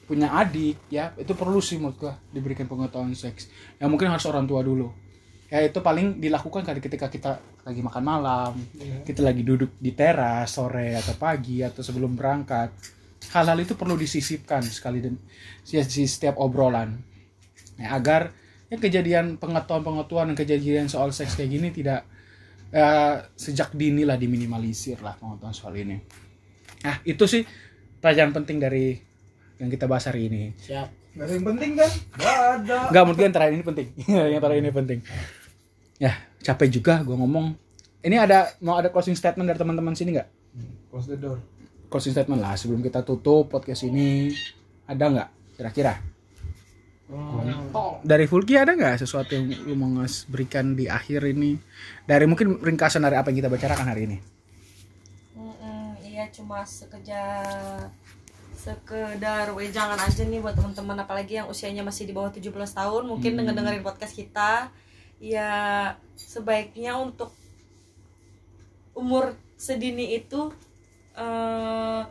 [0.09, 3.49] punya adik ya itu perlu sih menurut gua diberikan pengetahuan seks.
[3.79, 4.91] Ya mungkin harus orang tua dulu.
[5.49, 8.53] Ya itu paling dilakukan kali ketika kita lagi makan malam
[9.05, 12.73] kita lagi duduk di teras sore atau pagi atau sebelum berangkat.
[13.33, 15.17] Hal-hal itu perlu disisipkan sekali dan
[15.65, 16.97] di di setiap obrolan.
[17.77, 18.33] Ya, agar
[18.69, 22.05] ya kejadian pengetahuan-pengetahuan dan kejadian soal seks kayak gini tidak
[22.73, 25.97] eh, sejak dini lah diminimalisir lah pengetahuan soal ini
[26.85, 27.43] nah itu sih
[27.99, 28.95] pelajaran penting dari
[29.59, 31.91] yang kita bahas hari ini siap Gak ada yang penting kan?
[32.15, 32.79] Gak ada.
[32.95, 33.89] Enggak, menurut gue yang terakhir ini penting.
[34.33, 34.99] yang terakhir ini penting.
[35.99, 36.13] Ya,
[36.47, 37.59] capek juga gue ngomong.
[38.07, 40.29] Ini ada mau ada closing statement dari teman-teman sini nggak?
[40.95, 41.43] Close the door.
[41.91, 44.31] Closing statement lah sebelum kita tutup podcast ini.
[44.87, 45.29] Ada nggak?
[45.59, 45.99] Kira-kira?
[48.05, 51.57] Dari Fulki ada nggak sesuatu yang lu mau ngas- berikan di akhir ini?
[52.05, 54.19] Dari mungkin ringkasan dari apa yang kita bicarakan hari ini.
[55.33, 57.89] Mm-mm, iya cuma sekedar
[58.59, 63.39] sekedar wejangan aja nih buat teman-teman apalagi yang usianya masih di bawah 17 tahun mungkin
[63.39, 64.69] dengan dengerin podcast kita
[65.23, 67.31] ya sebaiknya untuk
[68.99, 70.51] umur sedini itu
[71.15, 72.03] eh,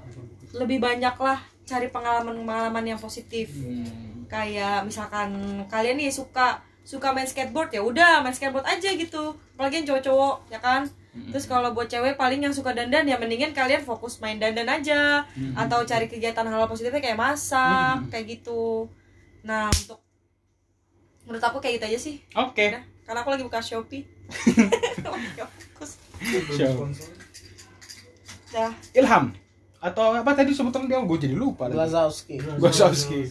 [0.55, 3.51] lebih banyak lah cari pengalaman-pengalaman yang positif
[4.27, 9.35] kayak misalkan kalian nih suka suka main skateboard ya udah main skateboard aja gitu.
[9.55, 10.87] Apalagi yang cowok-cowok ya kan?
[11.17, 15.25] Terus kalau buat cewek paling yang suka dandan ya mendingan kalian fokus main dandan aja.
[15.57, 18.87] Atau cari kegiatan hal positifnya kayak masak kayak gitu.
[19.43, 19.99] Nah untuk
[21.27, 22.15] menurut aku kayak gitu aja sih.
[22.37, 22.71] Oke.
[22.71, 24.07] Udah, karena aku lagi buka shopee.
[25.75, 25.91] Fokus.
[28.47, 28.71] Dah.
[28.95, 29.46] Ilham
[29.79, 31.77] atau apa tadi sebutan dia gue jadi lupa lagi.
[31.77, 33.29] Glazowski Gosowski.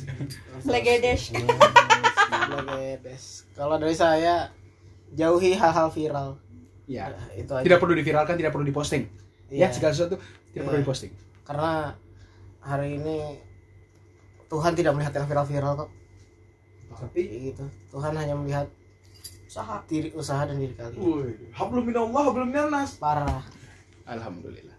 [0.63, 1.35] Legedesh
[2.49, 3.25] Legedes.
[3.53, 4.51] kalau dari saya
[5.11, 6.39] jauhi hal-hal viral
[6.87, 7.11] Ya.
[7.11, 9.11] Ya, itu aja Tidak perlu diviralkan, tidak perlu diposting.
[9.49, 9.75] Ya, Iya.
[9.75, 10.17] segala sesuatu
[10.49, 10.85] tidak perlu Iya.
[10.85, 11.13] diposting.
[11.43, 11.95] karena
[12.61, 13.43] hari ini
[14.45, 15.91] Tuhan tidak melihat yang viral-viral kok
[16.89, 18.67] Tapi Kayak gitu Tuhan hanya melihat
[19.45, 22.95] usaha diri usaha dan diri kalian Woi, hablum minallah, hablum minannas.
[22.97, 23.43] parah
[24.05, 24.79] Alhamdulillah.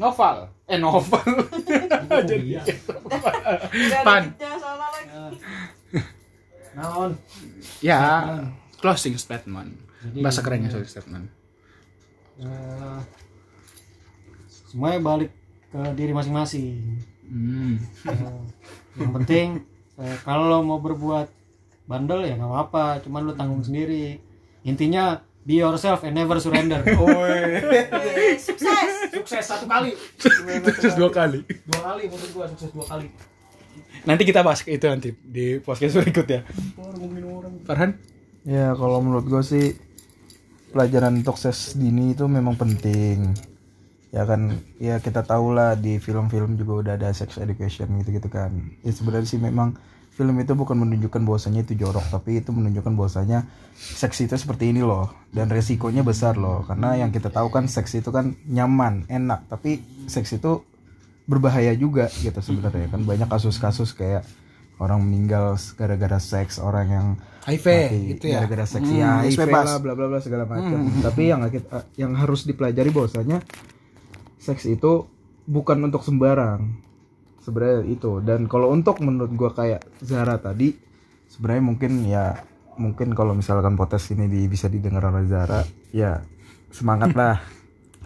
[0.00, 0.36] Novel.
[0.64, 1.28] Eh novel.
[2.30, 2.62] Jadi Iya.
[2.64, 4.24] Gak Pan.
[4.32, 5.36] lagi
[6.72, 7.12] Naon?
[7.80, 8.00] ya,
[8.78, 9.74] closing statement.
[10.00, 11.26] Jadi- Bahasa kerennya closing statement.
[12.40, 12.98] Eh,
[14.64, 15.30] semuanya balik
[15.68, 17.04] ke diri masing-masing.
[17.26, 17.76] Hmm.
[18.06, 18.40] Eh,
[18.96, 19.46] yang penting
[19.96, 21.28] eh, kalau lo mau berbuat
[21.84, 24.16] bandel ya nggak apa-apa, cuman lo tanggung sendiri.
[24.62, 26.80] Intinya be yourself and never surrender.
[26.86, 31.42] Eh, sukses Sukses satu kali, Sukses dua kali.
[31.66, 33.08] dua kali menurut gua sukses dua kali.
[34.06, 36.46] Nanti kita bahas itu nanti di podcast berikutnya.
[37.68, 37.98] Farhan?
[38.48, 39.66] Ya kalau menurut gue sih
[40.72, 43.36] pelajaran sukses dini itu memang penting.
[44.10, 48.50] Ya kan, ya kita tahu lah di film-film juga udah ada sex education gitu-gitu kan.
[48.82, 49.76] Ya sebenarnya sih memang
[50.10, 53.46] film itu bukan menunjukkan bahwasanya itu jorok, tapi itu menunjukkan bahwasanya
[53.78, 55.08] seks itu seperti ini loh.
[55.30, 56.66] Dan resikonya besar loh.
[56.66, 59.80] Karena yang kita tahu kan seks itu kan nyaman, enak, tapi
[60.10, 60.66] seks itu
[61.30, 62.90] berbahaya juga gitu sebenarnya.
[62.90, 64.26] Kan banyak kasus-kasus kayak
[64.82, 67.06] orang meninggal gara-gara seks, orang yang
[67.46, 68.42] HIV mati itu ya.
[68.42, 68.88] gara-gara seks.
[68.90, 69.66] Hmm, ya HIV bebas.
[69.70, 70.90] lah bla bla bla segala macam.
[71.00, 73.40] Tapi yang kita yang harus dipelajari bahwasanya
[74.42, 75.06] seks itu
[75.48, 76.89] bukan untuk sembarang
[77.40, 78.20] sebenarnya itu.
[78.22, 80.76] Dan kalau untuk menurut gua kayak Zara tadi
[81.30, 82.24] sebenarnya mungkin ya
[82.80, 86.20] mungkin kalau misalkan podcast ini di- bisa didengar oleh Zara ya
[86.70, 87.36] semangat lah.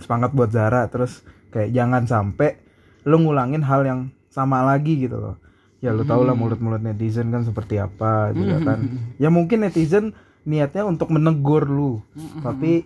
[0.02, 1.22] Semangat buat Zara terus
[1.54, 2.58] kayak jangan sampai
[3.06, 5.36] lu ngulangin hal yang sama lagi gitu loh.
[5.78, 8.78] Ya lu tau lah mulut-mulut netizen kan seperti apa juga kan.
[9.22, 12.04] Ya mungkin netizen niatnya untuk menegur lu
[12.42, 12.84] tapi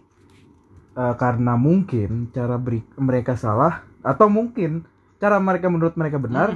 [0.94, 4.86] eh, karena mungkin cara beri mereka salah atau mungkin
[5.18, 6.54] cara mereka menurut mereka benar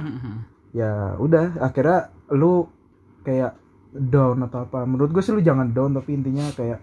[0.73, 2.65] ya udah akhirnya lu
[3.21, 3.55] kayak
[3.93, 6.81] down atau apa menurut gue sih lu jangan down tapi intinya kayak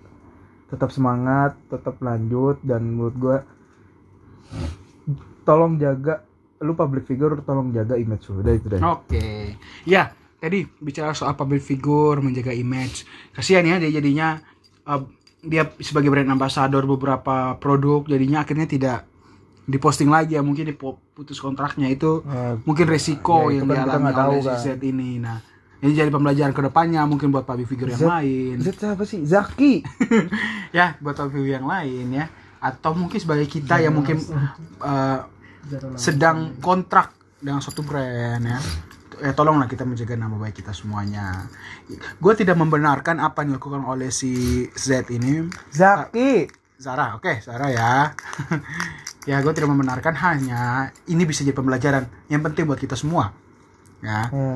[0.71, 3.39] tetap semangat tetap lanjut dan menurut gue
[5.43, 6.23] tolong jaga
[6.61, 9.57] lu public figure tolong jaga image lu udah itu deh Oke.
[9.89, 13.09] Ya, tadi bicara soal public figure, menjaga image.
[13.33, 14.39] Kasihan ya dia jadinya
[14.85, 15.03] uh,
[15.41, 19.10] dia sebagai brand ambassador beberapa produk jadinya akhirnya tidak
[19.71, 24.33] diposting lagi ya mungkin diputus kontraknya itu Eh, mungkin resiko ya, yang kan dialami tahu,
[24.35, 24.59] oleh si kan.
[24.59, 25.11] Z ini.
[25.23, 25.39] Nah,
[25.81, 28.59] ini jadi pembelajaran ke depannya mungkin buat public figure yang lain.
[28.61, 29.23] Z siapa sih?
[29.25, 29.73] Zaki.
[30.77, 32.27] Ya, buat public figure yang lain ya.
[32.61, 34.21] Atau mungkin sebagai kita yang mungkin
[34.83, 35.25] uh,
[35.97, 38.59] sedang kontrak dengan suatu brand ya.
[39.21, 41.49] Eh tolonglah kita menjaga nama baik kita semuanya.
[42.21, 45.49] Gue tidak membenarkan apa yang dilakukan oleh si Z ini.
[45.73, 46.61] Zaki.
[46.81, 48.09] Zara oke Zara ya
[49.29, 52.09] ya gue tidak membenarkan hanya ini bisa jadi pembelajaran.
[52.33, 53.35] Yang penting buat kita semua
[54.01, 54.33] ya.
[54.33, 54.53] Ya.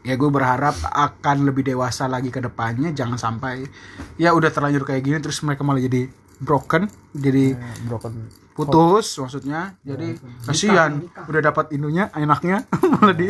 [0.00, 2.94] ya gue berharap akan lebih dewasa lagi ke depannya.
[2.94, 3.66] Jangan sampai
[4.14, 6.06] ya udah terlanjur kayak gini terus mereka malah jadi
[6.40, 8.30] broken jadi broken.
[8.54, 9.74] putus maksudnya.
[9.82, 10.16] Jadi
[10.46, 11.02] kasihan.
[11.26, 12.64] udah dapat indunya enaknya
[12.96, 13.28] malah di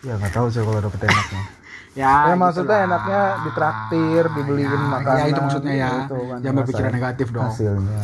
[0.00, 1.44] ya nggak tahu sih kalau dapet enaknya.
[1.90, 2.86] Ya, ya maksudnya gitulah.
[2.86, 5.90] enaknya ditraktir dibeliin ya, makanan ya itu maksudnya ya.
[5.90, 7.50] gitu kan, jangan berpikiran ngerasain negatif dong.
[7.50, 8.02] hasilnya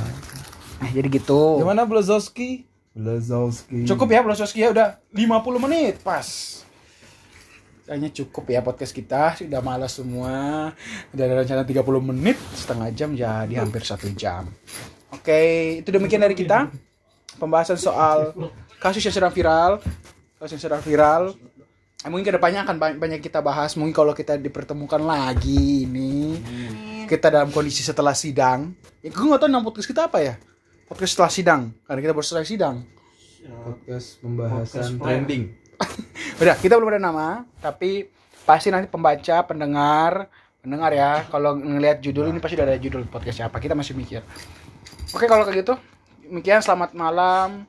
[0.83, 1.61] Eh, jadi gitu.
[1.61, 2.69] Gimana Blazowski?
[2.93, 3.85] Blazowski.
[3.85, 6.01] Cukup ya Blososki ya udah 50 menit.
[6.01, 6.25] Pas.
[7.87, 9.37] Kayaknya cukup ya podcast kita.
[9.37, 10.73] Sudah malas semua.
[11.13, 14.49] Udah ada rencana 30 menit setengah jam jadi hampir satu jam.
[15.13, 15.41] Oke
[15.81, 16.69] itu demikian dari kita.
[17.37, 18.33] Pembahasan soal
[18.77, 19.79] kasus yang sedang viral.
[20.37, 21.37] Kasus yang sedang viral.
[22.01, 23.77] Eh, mungkin ke depannya akan ba- banyak kita bahas.
[23.77, 26.37] Mungkin kalau kita dipertemukan lagi ini
[27.07, 28.73] kita dalam kondisi setelah sidang.
[28.99, 30.35] Ya, gue nggak tahu nama podcast kita apa ya
[30.87, 32.77] podcast setelah sidang karena kita baru selesai sidang
[33.47, 35.67] podcast pembahasan trending
[36.41, 37.29] Udah, kita belum ada nama,
[37.61, 38.09] tapi
[38.45, 40.29] pasti nanti pembaca, pendengar,
[40.61, 43.57] pendengar ya, kalau ngelihat judul ini pasti udah ada judul podcast siapa.
[43.61, 44.21] Kita masih mikir.
[45.13, 45.75] Oke, kalau kayak gitu,
[46.29, 47.65] demikian selamat malam.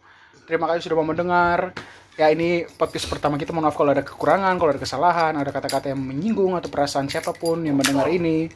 [0.48, 1.76] Terima kasih sudah mau mendengar.
[2.18, 3.54] Ya ini podcast pertama kita.
[3.54, 7.36] Mohon maaf kalau ada kekurangan, kalau ada kesalahan, ada kata-kata yang menyinggung atau perasaan siapa
[7.36, 8.50] pun yang mendengar ini.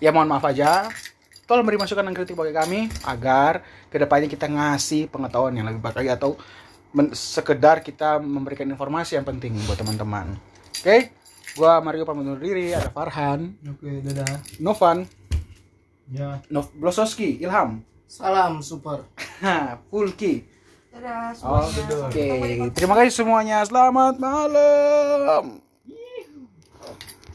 [0.00, 0.88] Ya mohon maaf aja.
[1.42, 5.82] Tolong beri masukan dan kritik bagi kami agar ke depannya kita ngasih pengetahuan yang lebih
[5.82, 6.38] baik lagi atau
[6.94, 10.38] men- sekedar kita memberikan informasi yang penting buat teman-teman.
[10.78, 11.10] Oke,
[11.54, 15.04] gua Mario pamit undur diri, ada Farhan, oke dadah Novan,
[16.08, 19.06] ya Nov Blososki, Ilham, salam super
[19.42, 20.46] Ha, Pulki.
[20.92, 22.06] Dadah Oh, semuanya.
[22.12, 22.28] Oke,
[22.76, 23.64] terima kasih semuanya.
[23.64, 25.61] Selamat malam.